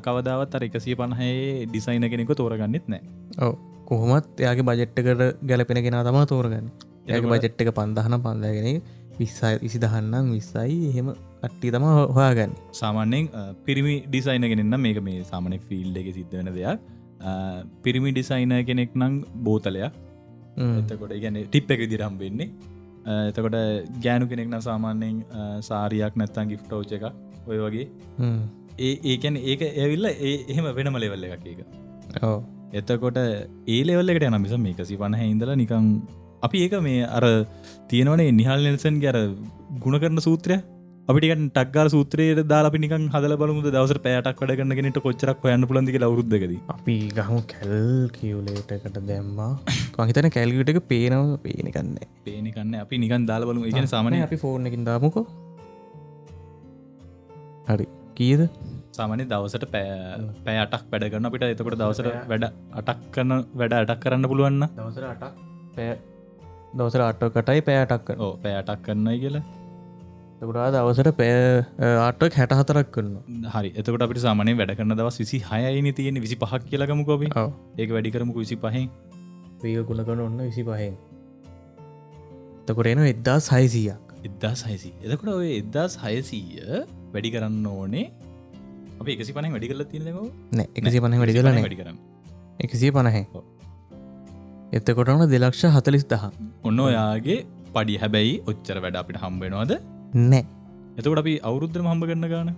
කවදාවත් 0.06 0.56
අර 0.58 0.64
එකසිය 0.68 0.96
පණහයේ 1.02 1.66
ඩිසයින 1.66 2.08
කෙනෙක 2.14 2.32
තෝරගන්නෙත් 2.42 2.88
නෑ. 2.94 3.02
ඕ 3.40 3.54
කොහොමත් 3.90 4.42
එයාගේ 4.44 4.68
බජෙට්ටකට 4.70 5.46
ගැලපෙන 5.52 5.82
කෙන 5.86 6.00
තම 6.10 6.20
තෝරගන්න. 6.34 6.68
ඒක 7.08 7.30
බජෙට් 7.34 7.64
එක 7.64 7.72
පන්දහන 7.80 8.18
පන්දාගෙන 8.26 8.82
විස්සයි 9.20 9.56
විසි 9.64 9.84
දහන්නම් 9.86 10.34
විස්සයි 10.36 10.76
එහෙම 10.92 11.14
අට්ටි 11.46 11.74
තම 11.76 11.88
හොයාගන්න. 12.18 12.54
සාමාන්‍යෙන් 12.74 13.32
පිරිමි 13.66 13.96
ඩිසයින 14.06 14.50
කෙනෙන්න 14.52 14.82
මේක 14.86 15.02
මේ 15.08 15.24
සාමන 15.32 15.60
ෆිල්් 15.70 16.04
එක 16.04 16.14
සිද්ධවෙන 16.18 16.54
දෙයක්. 16.58 16.86
පිරිමි 17.84 18.12
ඩිසයින 18.12 18.54
කෙනෙක් 18.66 19.02
නං 19.02 19.24
බෝතලයක් 19.46 20.06
එතකොට 20.60 21.16
ගැන 21.18 21.42
ටිප් 21.46 21.72
එක 21.72 21.84
දිරම් 21.90 22.16
වෙන්නේ. 22.18 22.50
එතකොට 23.30 23.58
ගෑනු 24.06 24.28
කෙනෙක් 24.28 24.56
සාමාන්‍යයෙන් 24.62 25.20
සාරියක් 25.62 26.16
නැත්තන් 26.16 26.54
ගිෆ්ටෝච 26.54 26.96
එක 26.98 27.06
ඔය 27.48 27.58
වගේ. 27.58 27.88
ඒ 28.80 28.94
ඒකැන 29.06 29.36
ඒක 29.44 29.62
ඇවිල්ල 29.66 30.08
ඒ 30.08 30.34
එහෙම 30.46 30.72
වෙනම 30.76 30.98
ලෙවල්ල 30.98 31.28
එකක් 31.28 31.46
එක 31.54 31.62
එතකොට 32.74 33.20
ඒ 33.20 33.82
ලෙවල්ලකට 33.84 34.28
යන 34.30 34.42
මිස 34.42 34.56
මේක 34.60 34.82
සිපන 34.86 35.18
හින්දල 35.22 35.54
නිකං 35.56 35.88
අපි 36.44 36.66
ඒක 36.66 36.76
මේ 36.82 37.08
අර 37.10 37.26
තියෙනවනේ 37.90 38.32
නිහල් 38.32 38.68
නෙල්සන් 38.68 39.00
ගැර 39.06 39.18
ගුණ 39.84 40.00
කරන 40.04 40.22
සූත්‍රය 40.22 40.58
අපිට 41.10 41.32
ටක්ගර 41.48 41.88
සූත්‍රයට 41.94 42.40
දාලා 42.50 42.80
නික 42.84 42.92
හදල 43.14 43.34
බලමු 43.42 43.62
දවස 43.68 44.00
පෑටක් 44.04 44.42
වැඩ 44.42 44.60
කන්නගෙනට 44.60 45.00
කොච්චරක් 45.06 45.46
හොයන්න 45.46 45.66
පුලන්දික 45.70 45.96
අවරුද්දකද 46.08 46.52
අපි 46.74 46.96
ගහමු 47.18 47.40
කැල් 47.52 47.80
කියවලේටකට 48.18 49.00
දැම්මා. 49.08 49.52
කහිතන 49.96 50.30
කැල්ගට 50.36 50.72
එක 50.74 50.80
පේනව 50.92 51.32
පේනිකන්නේ 51.46 52.10
පේනිකන්න 52.26 52.76
අපි 52.84 53.02
නිකන් 53.04 53.26
දාල 53.26 53.46
බලමු. 53.50 53.66
ඉගෙන 53.66 53.88
සාමනය 53.88 54.20
අපි 54.22 54.38
ෆෝර්න 54.38 54.70
එකින් 54.70 54.86
දාමුකෝ. 54.86 55.26
හරි. 57.70 57.88
කීද 58.16 58.44
සාමනය 58.94 59.26
දවසට 59.26 59.66
පෑ 59.74 60.58
අටක් 60.60 60.84
වැඩ 60.92 61.10
කරන්න 61.12 61.30
අපිට 61.30 61.46
එතකොට 61.48 61.80
දවසට 61.82 62.12
වැඩ 62.30 62.46
අටක් 62.82 63.02
කරන 63.16 63.40
වැඩ 63.56 63.80
අටක් 63.80 64.04
කරන්න 64.04 64.30
පුළුවන්න 64.32 64.68
දවසර 64.76 65.08
අටක් 65.10 65.26
දවසර 66.76 67.04
අටකටයි 67.06 67.66
පෑටක් 67.68 68.14
ඕ 68.18 68.34
පෑටක් 68.44 68.86
කරන්නයි 68.86 69.24
කියලා 69.24 69.59
තකටා 70.42 70.68
දවසට 70.74 71.12
පෑ 71.16 71.88
ආටක් 72.02 72.36
හැට 72.40 72.54
හතරක් 72.56 72.92
කරන්න 72.94 73.48
හරි. 73.54 73.70
එතකට 73.74 74.04
අපිට 74.06 74.20
සාමනය 74.24 74.54
වැඩ 74.56 74.72
කරන්න 74.78 74.96
දවස් 74.96 75.18
විසි 75.22 75.40
හයයිනි 75.44 75.92
තියෙන 75.98 76.20
විසි 76.24 76.38
පහක් 76.44 76.62
කියලකමුකොබ 76.70 77.26
ඒක 77.26 77.90
වැඩි 77.96 78.14
කරමු 78.14 78.36
විසි 78.38 78.58
පහෙන් 78.58 78.88
වේක 79.64 79.90
ගුණ 79.90 80.04
කරන 80.06 80.22
ඔන්න 80.28 80.40
විසි 80.44 80.64
පහෙන් 80.64 80.96
එතකොටේන 82.64 83.04
එද්දා 83.06 83.38
සයිසියක් 83.42 84.16
එදදා 84.24 84.54
සයිසි 84.56 84.94
එතකොට 85.02 85.34
ඔය 85.34 85.52
එදදා 85.58 85.86
සයසීය 85.90 86.82
වැඩි 87.12 87.36
කරන්න 87.36 87.68
ඕනේ. 87.68 88.08
අප 88.96 89.08
එකසි 89.10 89.36
පන 89.36 89.52
වැඩි 89.52 89.74
කරල 89.74 89.86
තියනෙම 89.92 90.24
නෑ 90.54 90.68
එකසි 90.74 90.98
පණ 91.00 91.20
වැඩි 91.20 91.38
කරන 91.38 91.54
වැඩි 91.60 91.82
කරන්න. 91.82 92.02
එකසිය 92.60 92.92
පණහැ. 92.94 93.24
එතකොටන 94.74 95.28
දෙලක්ෂ 95.30 95.68
හතලිස් 95.76 96.08
දහ 96.08 96.28
ඔන්න 96.64 96.84
ඔයාගේ 96.88 97.40
පඩි 97.74 98.02
හැබැයි 98.02 98.36
ඔච්චර 98.48 98.86
වැඩ 98.86 99.04
අපිට 99.04 99.20
හම්බෙනවාද 99.20 99.80
නෑ. 100.14 100.44
එතකොට 100.98 101.20
අපි 101.20 101.36
අවුරුද්ධම 101.44 101.86
හම්බ 101.86 102.06
කරන්න 102.06 102.30
ගාන? 102.30 102.54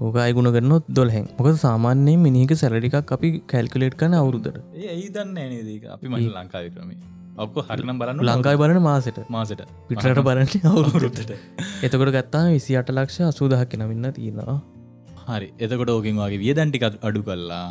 ඕක 0.00 0.16
අයගුණ 0.18 0.52
කරනොත් 0.52 0.86
දොල්හැන් 0.90 1.26
මොක 1.38 1.48
සාමාන්‍යයෙන් 1.58 2.20
මිනික 2.20 2.54
සැලටිකක් 2.56 3.12
අපි 3.12 3.30
කැල්කුලේට් 3.46 3.96
කන 3.96 4.14
අවුරුදට 4.14 4.62
ඒ 4.84 4.96
දන්න 5.10 5.36
ඇනේදක 5.38 5.84
අපි 5.88 6.08
මට 6.08 6.32
ලංකාව 6.34 6.70
ක්‍රම 6.70 6.90
ඔක්කො 7.36 7.64
හරිනම් 7.68 7.98
බලන්න 7.98 8.22
ලංකායි 8.22 8.58
බලන 8.58 8.80
මාසට. 8.82 9.18
මාසට. 9.28 9.62
පිටට 9.88 10.20
බලන්න 10.20 10.68
අවුරුද්දට. 10.70 11.32
එතකොට 11.82 12.12
ගත්තා 12.12 12.44
විසි 12.48 12.76
අට 12.76 12.90
ලක්ෂ 12.90 13.20
අසූදහක් 13.22 13.66
කෙනමින්න 13.68 14.12
තියෙනවා. 14.12 14.58
හරි. 15.26 15.48
එතකොට 15.58 15.90
ඕකින් 15.90 16.16
වගේ 16.16 16.38
විය 16.38 16.54
දැන්ටිකත් 16.54 17.02
අඩු 17.02 17.22
කල්ලා 17.22 17.66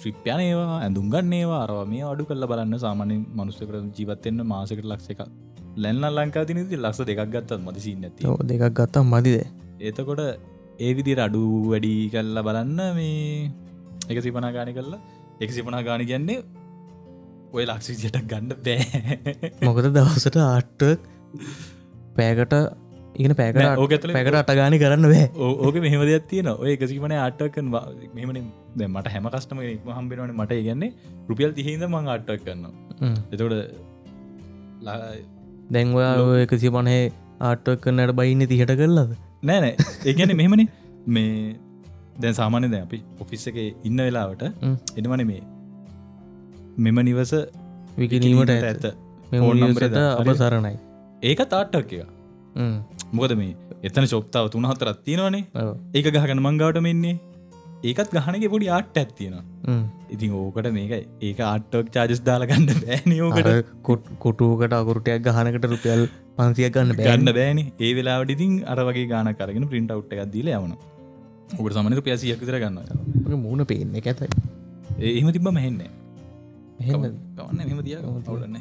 ්‍රිප්්‍යනේවා 0.00 0.76
ඇඳුම්ගන්න 0.78 1.32
ඒවා 1.34 1.62
අරව 1.64 1.80
මේ 1.86 2.04
අඩු 2.04 2.24
කල්ල 2.24 2.46
බලන්න. 2.46 2.76
සාමාන්‍ය 2.78 3.16
මනුස්සකර 3.32 3.80
ජීවත්තෙන්න්න 3.90 4.46
මාසකට 4.46 4.84
ලක්ෂ 4.84 5.14
එක 5.14 5.22
ලැන්න 5.76 6.04
ලංකා 6.10 6.44
තිනති 6.44 6.76
ලක්ස 6.76 7.00
දෙකක් 7.02 7.22
ගත්තත් 7.26 7.60
නැති 7.96 8.26
ඔව් 8.26 8.38
දෙකක් 8.44 8.64
ගත්තා 8.72 9.04
මදිද 9.04 9.36
එතකොට 9.80 10.22
ඒ 10.78 10.92
විදිර 10.94 11.20
අඩු 11.20 11.42
වැඩි 11.68 11.94
කල්ල 12.12 12.38
බලන්න 12.42 12.80
මේ 12.94 13.50
එක 14.08 14.18
සිපනා 14.20 14.52
ගානි 14.52 14.72
කල්ලා 14.72 15.00
එක 15.40 15.50
සිපනා 15.50 15.82
ගානි 15.82 16.04
කියන්නේ 16.04 16.40
ඔය 17.52 17.64
ලක්ෂිසියට 17.64 18.16
ගණ්ඩ 18.24 18.62
බෑ. 18.64 18.84
මොකද 19.66 19.88
දවසට 19.88 20.38
ආට්ට 20.38 20.82
පෑකට 22.16 22.54
ඉගෙන 23.14 23.34
පෑකට 23.36 23.60
නෑ, 23.60 23.76
ඕක 23.76 23.92
ඇතුලේ- 23.92 24.16
පැකට 24.16 24.38
අටගානි 24.40 24.78
කරන්න 24.78 25.08
බෑ. 25.08 25.26
ඕක 25.36 25.76
මෙහම 25.84 26.04
දෙයක් 26.08 26.26
තියන 26.30 26.48
ඔය 26.54 26.72
එකසිපන 26.72 27.12
ආටකන් 27.18 27.68
මෙමන 28.14 28.40
මට 28.88 29.12
හැම 29.14 29.28
කස්ටම 29.28 29.60
හම්බෙනවන 29.90 30.32
මට 30.34 30.58
ඉගන්නේ 30.62 30.90
රුපියල් 31.28 31.52
තිහිද 31.52 31.84
මං 31.84 32.08
ආටක් 32.08 32.40
කරන්න 32.40 32.72
හ්ම්. 33.00 33.16
එතකොට 33.28 33.54
දැන්වා 35.72 36.12
එකසි 36.44 36.72
පණහේ 36.76 37.02
ආට්ටක් 37.48 37.82
කරන්නට 37.84 38.14
බයින්න 38.20 38.46
තිහට 38.52 38.72
කරලද 38.80 39.12
නෑනෑ 39.42 39.74
ඒගැන 40.08 40.34
මෙහෙමනි 40.40 40.66
මේ 41.08 41.30
දැන් 42.22 42.36
සාමාන්‍ය 42.40 42.70
දැ 42.74 42.82
අපි 42.86 42.98
ඔෆිස් 43.24 43.44
එක 43.50 43.58
ඉන්න 43.88 44.00
වෙලාවට. 44.06 44.42
එනවන 44.98 45.24
මේ 45.30 45.42
මෙම 46.86 46.98
නිවස 47.08 47.32
විකිනීමට 47.98 48.52
ඇත 48.56 48.86
එදා. 49.88 50.08
අප. 50.20 50.30
සරණයි 50.42 50.74
ඒක 51.22 51.42
තාට්ටක් 51.54 51.92
එක. 51.96 52.08
මොකද 53.12 53.34
මේ 53.40 53.52
එතන 53.88 54.08
ශොප්තාව 54.12 54.50
තුන 54.54 54.68
හතරත් 54.70 55.00
තියෙනවනේ. 55.08 55.44
ඒක 55.96 56.06
ගහගන 56.16 56.42
මංගවට 56.46 56.84
මෙන්නේ 56.88 57.16
ඒකත් 57.84 58.14
ගහනක 58.16 58.52
පොඩි 58.54 58.68
ආට් 58.76 59.00
ඇත්තියෙන 59.02 59.34
හ්ම්. 59.34 59.46
ඉතින් 60.10 60.32
ඕකට 60.32 60.68
මේක 60.70 60.92
ඒක 61.22 61.40
ආට්ටක් 61.40 61.92
චාජස් 61.92 62.22
දාලගන්න 62.22 62.66
බෑනයෝකට 62.80 63.46
අර 63.46 63.62
කොට්- 63.82 64.10
කොටුවකට 64.18 64.72
අකුරටයක් 64.72 65.22
ගහනකට 65.22 65.64
රුපියල් 65.64 66.02
පන්සිය 66.36 66.70
ගන්න 66.70 66.96
බෑන්න 66.96 67.32
බෑන. 67.32 67.58
ඒ 67.80 67.92
වෙලාට 67.94 68.30
ඉතින් 68.30 68.64
අර 68.66 68.78
වගේ 68.80 69.06
ගාන 69.06 69.34
කරගෙන 69.34 69.68
පින්ට 69.68 69.90
අවට් 69.90 70.12
එකක් 70.12 70.32
දීල 70.32 70.50
යවන 70.50 70.74
ඔකට 71.58 71.74
සමනක 71.74 72.04
පියසියක් 72.04 72.40
විතර 72.40 72.58
ගන්න 72.58 73.38
මූුණ 73.38 73.64
පේන්න 73.64 73.94
ඇතයි. 73.94 74.28
ඒම 75.00 75.32
තිබ 75.32 75.48
මෙහෙන්න 75.50 75.80
කවන්න 77.36 77.68
මෙම 77.68 77.82
දිය. 77.82 77.96
අවුලන්න 77.96 78.56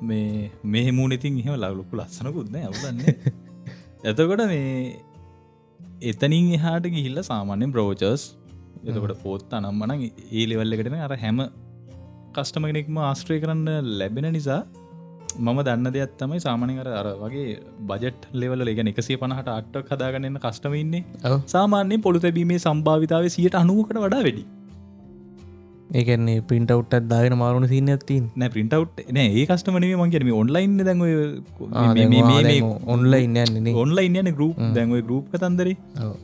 මේ 0.00 0.50
මේ 0.64 0.90
මූන 0.90 1.12
ඉතින් 1.12 1.38
එහෙම 1.38 1.54
ලවලොකු 1.54 1.96
ලස්සනකුත්න 1.96 2.56
අවුලන්න 2.62 3.00
එතකොට 4.08 4.42
මේ 4.46 4.96
එතනින් 6.02 6.52
එහාට 6.54 6.86
ගිහිල්ල 6.88 7.22
සාමාන්‍යෙන් 7.22 7.72
බ්‍රෝචර්ස් 7.72 8.24
එතකොට 8.84 9.22
පොත් 9.22 9.52
අනම්මන 9.52 9.94
ඒ 10.00 10.44
ලෙවල්ල 10.46 10.72
එකටන 10.72 10.98
අර 11.00 11.14
හැම 11.16 11.38
කස්ටම 12.34 12.66
කෙනෙක්ම 12.66 12.98
ආස්ත්‍රය 13.02 13.40
කරන්න 13.40 13.68
ලැබෙන 13.98 14.28
නිසා 14.32 14.60
මම 15.38 15.58
දන්න 15.62 15.92
දෙයක් 15.92 16.12
තමයි 16.18 16.40
සාමානකර 16.40 16.88
අර 16.90 17.08
වගේ 17.14 17.48
බජට් 17.86 18.28
ලෙවල 18.34 18.68
එක 18.68 18.80
එකසිය 18.92 19.16
පනහට 19.16 19.48
අට්ටක් 19.48 19.90
හදාගන්නන්න 19.92 20.38
කස්ටමඉන්නේ 20.38 21.04
ඔව්. 21.24 21.40
සාමාන්‍ය 21.46 21.98
පොළු 21.98 22.20
තැබීමේ 22.20 22.58
සම්භාවිතාව 22.58 23.28
සියට 23.28 23.54
අනුවකට 23.54 23.98
වඩා 23.98 24.22
වැඩි 24.22 24.44
ඒකන්නේ 25.90 26.40
පින්ට 26.42 26.70
අවට්ටත් 26.70 27.06
දාගෙන 27.08 27.34
මාරුණ 27.38 27.66
සින්න 27.66 27.88
ඇත්තින් 27.88 28.24
නෑ 28.36 28.50
පින්ටව් 28.50 28.82
නෑ 29.10 29.28
ඒ 29.32 29.44
කස්ටමනේ 29.46 29.96
මංගේම 29.96 30.32
ඔන්ලයින් 30.34 30.74
දැන්ව 30.80 31.04
ඔන්ලයින් 32.86 33.38
ඔන්ලයින් 33.74 34.18
යන 34.22 34.30
ගරුප් 34.32 34.58
දැන්ව 34.74 34.98
ගරුප් 35.00 35.32
කතන්දර 35.32 35.70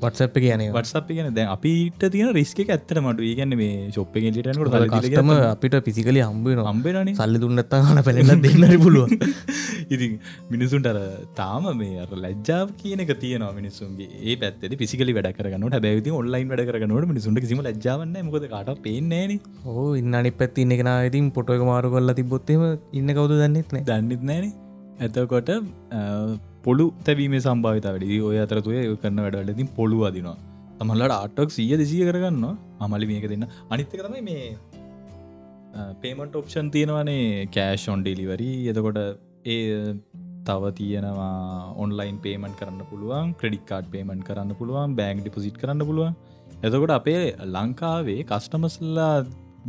වටසප් 0.03 0.37
කියන 0.39 0.65
වටසප් 0.69 1.09
ගැන 1.11 1.31
දැන් 1.33 1.49
අපිට 1.49 2.05
තියන 2.09 2.33
රිස්ක 2.33 2.61
ඇත්තට 2.67 3.01
මට 3.01 3.29
ඒගන්න 3.31 3.57
මේ 3.57 3.89
ශොප් 3.91 4.13
කස්ටම 4.17 5.33
අපිට 5.47 5.79
පිසිකලි 5.83 6.21
හම්බුවෙන 6.23 6.63
අම්බෙනන 6.65 7.15
සල්ලි 7.15 7.41
දුන්නත්තා 7.41 7.83
හන 7.85 8.03
පැළෙල 8.03 8.45
දෙන්නරි 8.45 8.79
පුළුව 8.79 9.17
ඉතින් 9.95 10.21
මිනිසුන්ට 10.51 10.91
තාම 11.35 11.71
මේ 11.75 12.07
ලැජ්ජාව 12.19 12.77
කියන 12.77 13.05
එක 13.07 13.15
තියනවා 13.17 13.53
මිනිසුන්ගේ 13.53 14.11
ඒ 14.23 14.37
පැත්තේ 14.37 14.77
පිසිකලි 14.77 15.17
වැඩ 15.17 15.33
කරගන්නට 15.35 15.81
බැවති 15.81 16.17
ඔන්ලයින් 16.21 16.49
වැඩ 16.53 16.67
කරගන්නට 16.67 17.11
මිනිසුන්ට 17.13 17.45
කිසිම 17.45 17.65
ලජාවන්න 17.65 18.17
මොකද 18.25 18.49
කට 18.53 18.81
පේන්නේ 18.83 19.25
ඕ 19.73 19.87
ඉන්න 20.01 20.19
අනි 20.21 20.31
පැත්ති 20.41 20.65
ඉන්න 20.65 20.77
කෙන 20.81 20.91
ඉතින් 21.09 21.31
පොටක 21.37 21.63
මාරු 21.71 21.91
කොල්ල 21.95 22.15
තිබොත්තේම 22.21 22.65
ඉන්න 22.99 23.15
කවුද 23.19 23.35
දන්නෙත් 23.43 23.71
නෑ. 23.75 23.85
දන්නෙත් 23.91 24.23
නෑන 24.31 24.53
ඇතකොට 25.05 25.51
පොළු 26.67 26.85
තැබීම 27.07 27.37
සම්භාවිතාවැඩි 27.47 28.19
ඔය 28.29 28.39
අතරතුය 28.45 28.77
ඒ 28.81 28.91
කරන්න 29.03 29.25
වැඩවලතින් 29.27 29.71
පොළු 29.79 29.99
අදිනවා 30.11 30.37
තමල්ලට 30.79 31.17
ආටක් 31.17 31.57
සිය 31.57 31.73
දෙසිය 31.81 32.05
කරගන්න 32.09 32.45
අමලි 32.85 33.07
මේක 33.11 33.27
දෙන්න. 33.33 33.47
අනිත්තක 33.73 34.01
තමයි 34.07 34.23
මේ 34.29 34.45
පේමට 36.03 36.37
ඔප්ෂන් 36.41 36.69
තියෙනවනේ 36.75 37.49
කෑෂොන් 37.57 38.03
ඩිලිවරි 38.05 38.51
එතකොට 38.73 39.01
ඒ 39.55 39.63
තව 40.49 40.73
තියෙනවා 40.79 41.31
ඔන්ලයින් 41.83 42.19
පේමන් 42.25 42.55
කරන්න 42.61 42.83
පුළුවන් 42.91 43.33
ක්‍රඩිකාඩ් 43.41 43.87
පේමන් 43.95 44.21
කරන්න 44.29 44.59
පුළුවන් 44.61 44.97
බෑන්ක් 45.01 45.23
ඩිපසිට් 45.25 45.57
කරන්න 45.63 45.87
පුළුවන්. 45.89 46.15
එතකොට 46.67 46.93
අපේ 46.99 47.23
ලංකාවේ 47.55 48.21
කස්ටමස්ල්ලා 48.31 49.15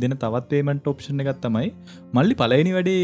දෙන 0.02 0.14
තවත් 0.22 0.46
පේමට 0.52 0.92
ඔප්ෂන් 0.92 1.24
එකත් 1.24 1.40
තමයි 1.46 1.68
මල්ලි 2.16 2.36
පලයිනි 2.42 2.72
වැඩේ 2.76 3.02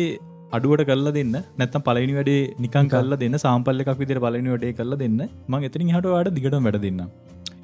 අඩුවට 0.57 0.85
කල්ල 0.89 1.09
දෙන්න 1.19 1.35
නැත්තම් 1.59 1.85
පලනි 1.89 2.15
වැඩේ 2.19 2.41
නිකන් 2.65 2.89
කල්ල 2.95 3.15
දෙන්න 3.23 3.37
සාම්පල්ල 3.45 3.83
එකක් 3.85 4.01
විදිර 4.03 4.19
පලනි 4.25 4.51
වැඩේ 4.55 4.73
කල්ල 4.81 4.95
දෙන්න. 5.03 5.21
මං 5.51 5.69
එතරින් 5.69 5.93
හට 5.97 6.15
වාට 6.15 6.33
දිගට 6.39 6.57
වැඩ 6.67 6.81
දෙන්න 6.87 7.01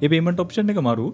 ඒ 0.02 0.08
පේමට 0.12 0.44
ඔප්ෂන් 0.44 0.72
එක 0.74 0.80
මරු. 0.88 1.08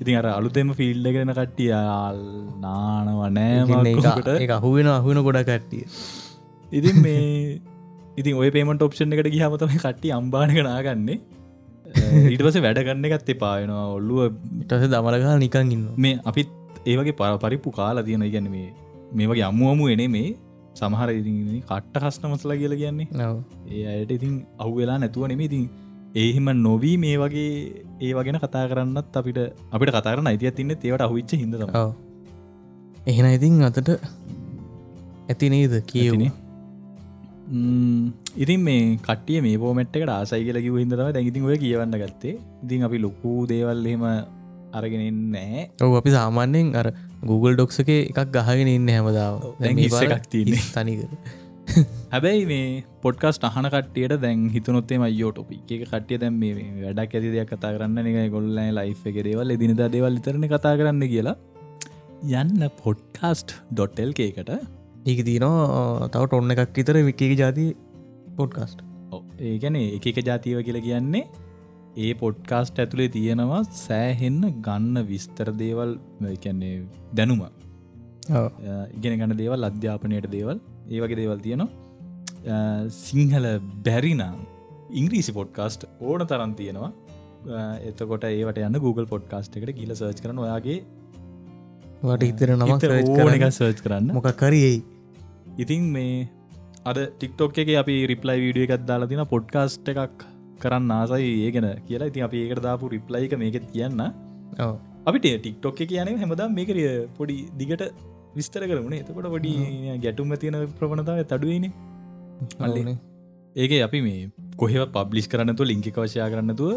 ඉතින් 0.00 0.18
අර 0.20 0.26
අලුතෙම 0.38 0.70
ෆිල්ඩ 0.80 1.08
ගෙන 1.14 1.32
කට්ටිය 1.38 1.70
යාල් 1.70 2.20
නානවනෑමකට 2.64 4.28
ඒ 4.34 4.50
අහුවෙන 4.58 4.90
අහුවෙන 4.96 5.22
ගොඩ 5.28 5.40
කට්ටිය. 5.50 5.86
ඉතින් 6.72 6.96
මේ 7.06 7.24
ඉතින් 8.20 8.34
ඔය 8.42 8.50
පේමට 8.50 8.84
ඔප්ෂන් 8.86 9.16
එකට 9.16 9.32
ගිහමතම 9.34 9.72
කට්ටි 9.76 10.12
අම්බානක 10.18 10.60
නාගන්නේ 12.02 12.32
ඊටපස 12.32 12.58
වැඩගන්න 12.60 13.06
එකත් 13.10 13.30
එපායනවා 13.34 13.86
ඔල්ලුව 13.94 14.24
ඉටස 14.62 14.88
දමලගා 14.92 15.36
නිකන් 15.38 15.72
ඉන්න 15.76 15.86
මේ 15.96 16.16
අපිත් 16.24 16.50
ඒවගේ 16.86 17.16
පර 17.20 17.38
පරිප්පු 17.38 17.70
කාලා 17.70 18.04
තියෙන 18.04 18.22
ඉගැන 18.22 18.50
මේ 18.50 18.68
මේ 19.12 19.26
වගේ 19.26 19.46
අම්මුවමු 19.50 19.88
එනේ 19.88 20.08
මේ. 20.08 20.28
සමහර 20.74 21.10
ඉතින් 21.12 21.36
කට්ට 21.62 21.96
කස්ටමස්ලා 22.02 22.56
කියල 22.56 22.74
කියන්නේ. 22.76 23.08
නව 23.12 23.36
ඒ 23.70 23.84
අයට 23.92 24.10
ඉතින් 24.10 24.34
අහු 24.58 24.72
වෙලා 24.76 24.98
නැතුව 24.98 25.28
නෙමේ 25.32 25.48
ඉතින් 25.50 25.64
ඒහෙම 26.14 26.50
නොවී 26.58 26.96
මේ 26.96 27.16
වගේ 27.16 27.52
ඒ 28.00 28.12
වගෙන 28.14 28.40
කතා 28.42 28.64
කරන්නත් 28.68 29.16
අපිට 29.20 29.40
අපිට 29.72 29.94
කතාරන 29.96 30.30
අයිතිය 30.32 30.52
තින්න 30.58 30.74
ඒවට 30.74 31.06
අහුවිච්ච 31.06 31.32
ඔව්. 31.74 31.92
එහෙන 33.06 33.30
ඉතින් 33.30 33.62
අතට 33.62 33.90
ඇති 35.28 35.50
නේද? 35.50 35.74
කියවනේ 35.86 36.32
ඉතින් 38.36 38.60
මේ 38.66 38.80
කටිය 39.06 39.38
මේ 39.44 39.58
පෝමට්ක 39.62 40.10
ආසයි 40.14 40.42
කියල 40.46 40.58
කිව 40.64 40.74
හිදම 40.80 40.92
දැගිතින් 41.16 41.46
ඔය 41.50 41.56
කියවන්න 41.62 41.96
ගත්තේ. 42.02 42.34
ඉතින් 42.64 42.84
අපි 42.88 42.98
ලොකු 43.06 43.32
දේවල් 43.52 43.86
එහෙම 43.92 44.04
අරගෙන 44.78 45.22
නෑ 45.34 45.64
ඔව 45.86 45.96
අපි 46.00 46.12
සාමාන්‍යයෙන් 46.18 46.76
අර 46.80 46.86
Google 47.30 47.54
ඩොක්ස 47.56 47.80
එක 47.82 47.90
එකක් 47.94 48.20
ගහගෙන 48.36 48.70
ඉන්න 48.74 48.92
හැමදාව 48.94 49.40
තියෙන්නේ. 49.62 50.62
තනිකර 50.76 51.10
හැබැයි 52.12 52.44
මේ 52.52 52.68
පොඩ්කස් 53.04 53.40
අහන 53.50 53.70
කටියට 53.74 54.16
දැන් 54.26 54.46
හිතනොත්තේ 54.56 55.00
මයෝ 55.04 55.32
ටොපි 55.32 55.60
එක 55.78 55.88
කටිය 55.92 56.20
දැම් 56.24 56.36
මේ 56.42 56.70
වැඩක් 56.84 57.18
ඇති 57.18 57.34
දෙයක් 57.36 57.52
කතා 57.54 57.74
කරන්න 57.76 58.12
එක 58.12 58.32
ගොල්ල 58.36 58.52
ලයි් 58.78 58.96
එක 59.12 59.20
දේවල් 59.28 59.56
දිනිද 59.64 59.84
දේවල් 59.96 60.20
ඉතරණ 60.20 60.48
කතා 60.54 60.74
කරන්න 60.80 61.04
කියලා. 61.14 61.36
යන්න 62.40 62.68
පොඩ්කාස්ට්.ටල් 62.84 64.12
එකට. 64.28 64.52
ඒක 65.10 65.20
තියනවා 65.26 66.08
තවට 66.12 66.38
ඔන්න 66.42 66.52
එකක් 66.54 66.78
ඉතර 66.82 66.96
විකක 67.08 67.20
ජාති 67.40 67.66
පොඩ්කාස්ට් 68.40 68.78
ඒගැන 69.50 69.76
එක 69.80 70.06
එක 70.12 70.18
ජාතිව 70.28 70.62
කියලා 70.68 70.86
කියන්නේ 70.88 71.24
ඒ 72.04 72.12
පොඩ්කාස්ට් 72.22 72.80
ඇතුළේ 72.82 73.10
තියෙනවා 73.16 73.60
සෑහෙන්න 73.84 74.42
ගන්න 74.66 74.96
විස්තර 75.10 75.48
දේවල් 75.62 75.92
කියන්නේ 76.44 76.74
දැනුම. 77.18 77.42
ඉගෙන 78.96 79.18
ගන්න 79.20 79.36
දේවල් 79.42 79.68
අධ්‍යාපනයට 79.70 80.28
දේවල් 80.36 80.58
ඒ 80.90 81.00
වගේ 81.04 81.18
දේවල් 81.22 81.40
තියෙනවා. 81.46 81.70
සිංහල 83.00 83.46
බැරිනම් 83.86 84.36
ඉංග්‍රීසි 85.00 85.32
පොඩ්කාස්ට් 85.38 85.88
ඕන 86.00 86.26
තරන් 86.32 86.52
තියෙනවා. 86.60 86.92
එතකොට 87.88 88.28
ඒවට 88.30 88.62
යන්න 88.68 88.82
Google 88.86 89.08
පොඩ්කාස්ට් 89.14 89.58
එකට 89.58 89.74
ගිල 89.80 89.94
සර්ච් 89.94 90.22
කරන 90.24 90.44
ඔයාගේ 90.46 90.78
වට 92.02 92.30
ඉතර 92.32 92.56
නමක් 92.56 92.92
ඕන 93.16 93.34
එක 93.36 93.46
සර්ච් 93.50 93.80
කරන්න. 93.84 94.12
මොකක් 94.16 94.32
කරයි 94.42 94.72
ඉතින් 95.64 95.84
මේ 95.96 96.28
අද 96.90 96.98
ටික්ටොක් 97.18 97.56
එක 97.60 97.70
අපි 97.82 97.94
රිප්ලයි 98.10 98.38
වීඩිය 98.42 98.64
එකත් 98.66 98.82
දාලා 98.90 99.10
තින 99.12 99.22
පොඩ්කාස්ට් 99.32 99.88
එකක් 99.92 100.20
කරන්න 100.62 100.90
ආසයි 100.96 101.30
ඒගෙන 101.46 101.66
කියලා. 101.86 102.08
ඉතින් 102.10 102.24
අපි 102.26 102.42
ඒකට 102.42 102.60
දාපු 102.66 102.90
රිප්ලයික 102.94 103.32
මේක 103.42 103.56
කියන්න. 103.72 104.02
අපිට 105.08 105.26
ටික්ටොක් 105.44 105.80
කියන 105.92 106.10
හැමදම් 106.22 106.52
මේකරිය 106.58 106.90
පොඩි 107.18 107.36
දිගට 107.60 107.82
විස්තර 108.38 108.62
කරමුණේ 108.70 109.02
එතකොට 109.04 109.28
පොඩි 109.34 109.52
ගැටුම 110.04 110.34
තියෙන 110.42 110.58
ප්‍රවණතාව 110.80 111.22
තඩුවනේ. 111.32 111.72
අල්ලනේ 112.66 112.96
ඒක 113.62 113.72
අපි 113.88 114.00
මේ 114.06 114.20
කොහෙව 114.62 114.84
පබ්ලිස් 114.96 115.26
කරන්නතු 115.32 115.66
ලිංකි 115.70 115.92
කවශයා 115.96 116.28
කරන්නතුව 116.34 116.70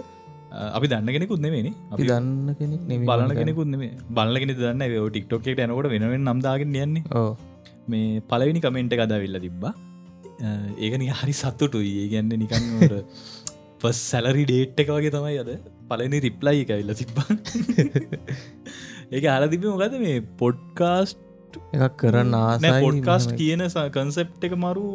අපි 0.78 0.90
දන්න 0.94 1.14
කෙනෙකුත් 1.18 1.44
නෙමේනි 1.46 1.74
අපි 1.94 2.08
දන්න 2.12 2.56
කෙනෙක් 2.62 3.06
බලන 3.12 3.36
කෙනෙකුත් 3.42 3.70
නෙේ 3.74 3.92
බලගෙන 4.18 4.56
දන්න? 4.62 4.82
ටික්ටොක් 5.12 5.52
එකට 5.54 5.62
යනකොට 5.68 5.92
වෙනවෙන් 5.96 6.26
නම්දාගෙන 6.32 6.74
යන්නේ. 6.86 7.04
මේ 7.92 8.24
පලවිනි 8.32 8.64
කමෙන්ට් 8.66 8.98
කදාවිල්ල 9.02 9.40
තිබ්බා 9.46 9.74
ඒකන 10.80 11.06
හරි 11.14 11.34
සත්තුටු 11.34 11.82
ඒ 11.94 12.06
ගැන්න 12.12 12.36
නිකන් 12.36 12.70
පස් 13.82 14.04
සැලරි 14.06 14.44
ඩේට් 14.46 14.84
එක 14.84 14.92
වගේ 14.92 15.12
තමයි 15.12 15.40
අද 15.40 15.52
පලනි 15.90 16.20
රිප්ලයි 16.28 16.62
එක 16.66 16.76
ඉල්ල 16.78 16.94
තිබ්බා 16.96 17.28
ඒක 19.12 19.26
අර 19.28 19.48
තිබ 19.48 19.66
මොකද 19.66 19.98
මේ 20.00 20.22
පොඩ්කාස්ට් 20.38 21.26
එකක් 21.78 21.98
කරන්න 22.02 22.36
ආසයි 22.36 22.72
පොඩ්කාස්ට් 22.80 23.34
කියන 23.36 23.66
කන්සෙප් 23.90 24.32
එක 24.42 24.56
මරු 24.58 24.86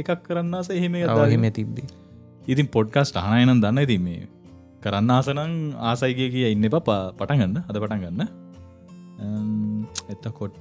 එකක් 0.00 0.22
කරන්නස 0.22 0.70
එහෙම 0.70 0.96
දාහෙම 1.10 1.46
තිබ්බේ. 1.50 1.90
ඉතින් 2.46 2.68
පොඩ්කාස්ට 2.68 3.18
අනයනම් 3.18 3.60
දන්න. 3.60 3.78
ඇති 3.78 3.98
මේ 3.98 4.22
කරන්න 4.82 5.10
ආසනං 5.10 5.54
ආසයිගේ 5.82 6.30
කිය 6.30 6.48
ඉන්න 6.50 6.68
පා 6.70 7.00
පටන්ගන්න 7.12 7.62
අද 7.62 7.76
පටන් 7.76 8.02
ගන්න 8.02 8.28
එතකොට 10.08 10.60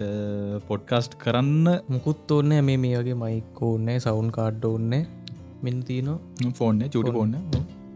පොඩ්කාස්ට් 0.67 1.13
කරන්න 1.17 1.67
මුකුත් 1.88 2.32
ඕන්න 2.32 2.54
මේ 2.69 2.78
මේ 2.78 2.98
වගේ 3.00 3.17
මයික් 3.24 3.62
ඕන්නෑ 3.62 4.00
සවුන් 4.00 4.30
කාඩ්ඩ 4.32 4.65
ඕන්න 4.65 4.93
මෙන් 5.63 5.78
තියනවා 5.89 6.52
ෆෝර්න 6.54 6.84
චුටි 6.89 7.12
ෆෝන්න 7.12 7.36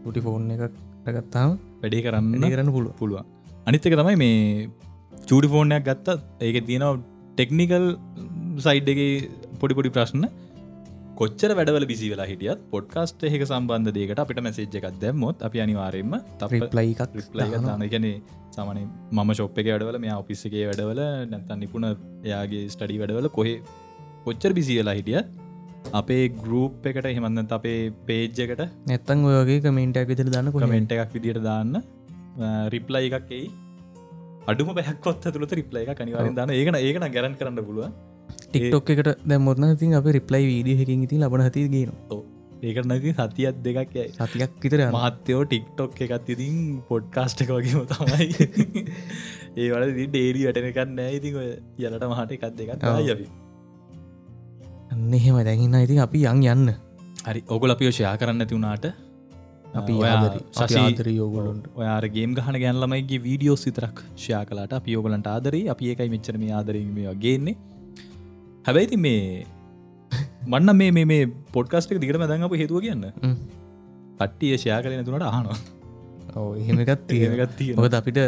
ටි 0.04 0.20
ෆෝන්. 0.20 0.50
එකක් 0.50 0.74
රගත්තාම 1.08 1.50
වැඩේ 1.82 2.02
කරන්න 2.04 2.50
කරන්න 2.52 2.72
පුළුව 2.76 2.92
පුළුවන්. 3.00 3.24
අනිත්තක 3.66 3.96
තමයි 4.00 4.16
මේ 4.16 4.68
චූඩි 5.28 5.48
ෆෝර්නයක් 5.54 5.84
ගත්තත් 5.88 6.18
ඒක 6.40 6.58
තියෙනවා 6.66 6.98
ටෙක්නිකල් 7.32 7.86
සයිඩ් 8.58 8.88
එක 8.92 9.00
පොඩිපොඩි 9.60 9.94
ප්‍රශ්න 9.96 10.24
කොච්චර 11.20 11.50
වැඩවල 11.58 11.84
බිසි 11.90 12.08
වෙලා 12.12 12.26
හිටියත් 12.30 12.60
පොඩ්කාස්ට 12.72 13.22
එක 13.28 13.44
සම්බන්ධ 13.44 13.92
දේකට 13.96 14.20
අපිට 14.22 14.40
මැසේජ් 14.46 14.76
එකක් 14.80 14.86
දැම්මොත් 15.02 15.40
අපි 15.46 15.62
රිප්ලයි 17.18 17.48
දාන 17.64 17.84
ගැන 17.94 18.06
සමන 18.54 18.78
මම 19.16 19.30
ශොප් 19.38 19.58
එක 19.62 19.68
වැඩවල 19.72 19.98
මේ 20.04 20.14
ඔෆිස් 20.22 20.42
එකේ 20.48 20.64
වැඩවල 20.70 21.00
නැතන් 21.32 21.60
නිපුණ 21.64 21.88
එයාගේ 21.90 22.64
ස්ටඩි 22.74 22.98
වැඩවල 23.02 23.28
කොහෙ 23.38 23.54
කොච්චර 24.26 24.52
බිසි 24.58 24.76
වෙලා 24.80 24.96
හිටියත් 24.98 25.36
අපේ 25.92 26.24
ගරුප් 26.36 26.86
එකට 26.90 27.08
හෙමන්ද 27.18 27.54
අපේ 27.58 27.80
පේජ් 28.08 28.42
එකට 28.44 28.62
නැත්තං 28.90 29.24
ඔයගේ 29.30 29.62
කමෙන්ට් 29.64 29.98
ඇවිතර 30.02 30.28
දන්න 30.28 30.52
කමෙන්ට් 30.56 30.94
එකක් 30.96 31.16
විදිට 31.16 31.40
දාන්න. 31.42 31.80
රිප්ලයි 32.74 33.10
එකක් 33.10 33.32
එයි. 33.38 33.48
අඩුම 34.48 34.70
පැහක්කොත් 34.76 35.26
තුළත 35.28 35.52
රිප්ලයි 35.52 35.82
එක 35.84 35.98
කනිවාරෙන් 35.98 36.36
දාන 36.36 36.52
ඒකන 36.52 36.78
ඒකන 36.78 37.08
ගැරන් 37.16 37.34
කරන්න 37.40 37.66
පුළුව 37.66 37.90
ටික්ටොක් 38.42 38.90
එකට 38.94 39.08
දැමුත්න 39.30 39.70
ඉතින් 39.70 39.94
අප 39.94 40.10
රිප්ලයි 40.18 40.44
වීඩිය 40.50 40.76
හකින් 40.80 41.06
ඉතින් 41.06 41.24
ලබන 41.24 41.46
හති 41.46 41.68
ගෙන 41.68 41.92
ඒකට 42.60 42.86
නැති 42.90 43.12
සතියත් 43.14 43.58
දෙකක් 43.64 43.92
යයි. 43.94 44.08
සතියක් 44.12 44.52
විතර 44.62 44.80
මහත්තයෝ 44.94 45.42
ටික්ටොක් 45.44 46.00
එකත් 46.06 46.30
ඉතින් 46.34 46.56
පොඩ්කාස්ට් 46.88 47.42
එක 47.44 47.50
වගේම 47.56 47.84
තමයි. 47.92 48.26
ඒ 49.58 49.68
වල 49.72 49.84
ඩේරී 49.98 50.44
වැටනකන්න 50.46 50.98
ඔය 51.42 51.50
යලට 51.78 52.08
මහට 52.10 52.32
එකත් 52.38 52.56
දෙකක් 52.60 52.88
යවි 53.04 53.26
එහෙම 55.18 55.36
දැඟන්න 55.48 55.84
ඉතින් 55.86 56.00
අපි 56.06 56.24
යන් 56.32 56.42
යන්න. 56.54 56.74
හරි. 57.28 57.44
ඔගොල 57.48 57.76
අපිෝ 57.76 57.92
ෂයා 57.92 58.16
කරන්න 58.16 58.42
ඇති 58.42 58.54
වුණාට 58.56 58.90
අපි 59.78 59.94
සශීතර 60.58 61.08
යෝගලොන්ට 61.14 61.64
ඔයාර 61.76 62.04
ගේම් 62.10 62.34
ගහන 62.34 62.56
ගැන්ලමයිගේ 62.62 63.22
වීඩියෝ 63.26 63.56
සිතරක් 63.64 64.02
ෂයා 64.16 64.44
කලාට 64.50 64.72
අපි 64.78 64.94
යෝගලන්ට 64.96 65.28
ආදරී 65.34 65.64
අපි 65.74 65.90
ඒකයි 65.92 66.10
මෙච්චරම 66.14 66.44
ආදරීම 66.58 66.96
ගේන්නේ 67.24 67.56
හැබැයිති 68.68 68.98
මේ 69.06 69.22
මන්න 70.52 70.76
මේ 70.80 71.06
මේ 71.12 71.24
පොඩ්කාස්ට් 71.56 71.94
එක 71.94 72.00
දිගට 72.04 72.20
මැදඟ 72.22 72.46
අප 72.48 72.54
හේතුව 72.62 72.84
කියන්න. 72.86 73.04
පට්ටිය 74.20 74.54
ෂයා 74.62 74.78
කරන 74.84 75.04
තුනට 75.08 75.26
අහනවා. 75.32 75.58
ඕ 76.38 76.48
එහෙමකත් 76.62 77.02
තියෙනගත් 77.10 77.54
තිය 77.60 77.70
ඔකද 77.82 77.96
අපිට 78.00 78.18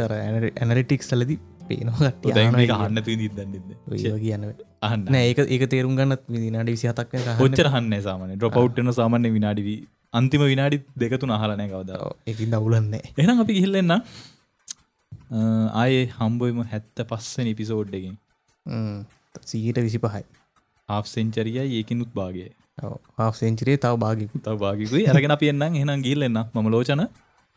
ඇනරිටික්ස් 0.62 1.10
සලදි 1.12 1.36
පේනවා 1.68 2.10
හන්න 2.80 3.00
කියන්න 4.24 4.48
අහන්න. 4.88 5.04
නෑ 5.14 5.24
ඒක 5.30 5.40
ඒක 5.54 5.64
තේරුම් 5.74 5.94
ගන්නත් 6.00 6.24
විදිනාඩි 6.34 6.76
විසිහතක් 6.76 7.14
හොච්චර 7.42 7.70
හන්න 7.74 7.94
සාමන 8.08 8.34
ඩ්‍රපවට්න 8.36 8.92
සාමාන්‍ය 9.00 9.32
විනාඩිවී 9.36 9.78
අන්තිම 10.20 10.44
විනාඩි 10.52 10.82
දෙකතුන 11.04 11.36
අහලනෑ 11.38 11.68
කවද. 11.74 11.90
එකින් 12.32 12.56
දවුලන්නේ 12.56 13.02
එනම් 13.24 13.44
අපි 13.44 13.60
ගිහිල්ලෙන්න 13.60 13.96
ආයේ 15.82 16.04
හම්බුවම 16.18 16.60
හැත්ත 16.74 17.08
පස්සන 17.12 17.54
ඉපිසෝඩ්ඩකින් 17.54 18.16
සීට 19.46 19.78
විසි 19.78 19.98
පහයි 19.98 20.24
ආ් 20.88 21.02
සෙන්චරිය 21.06 21.58
ඒකිනුත් 21.60 22.10
බාගේ 22.14 22.50
ආ 23.18 23.30
සෙන්චරේ 23.32 23.76
තව 23.76 23.94
භාගිකු 23.96 24.36
තව 24.38 24.56
භාගිකුයි. 24.56 25.04
අරගෙන 25.06 25.30
අප 25.30 25.42
එන්නම් 25.42 25.62
එහෙනම් 25.74 26.02
ගිල්ලෙන්න 26.02 26.40
ම 26.54 26.68
ලෝචන. 26.68 27.02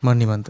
මන්නිමන්ත 0.02 0.48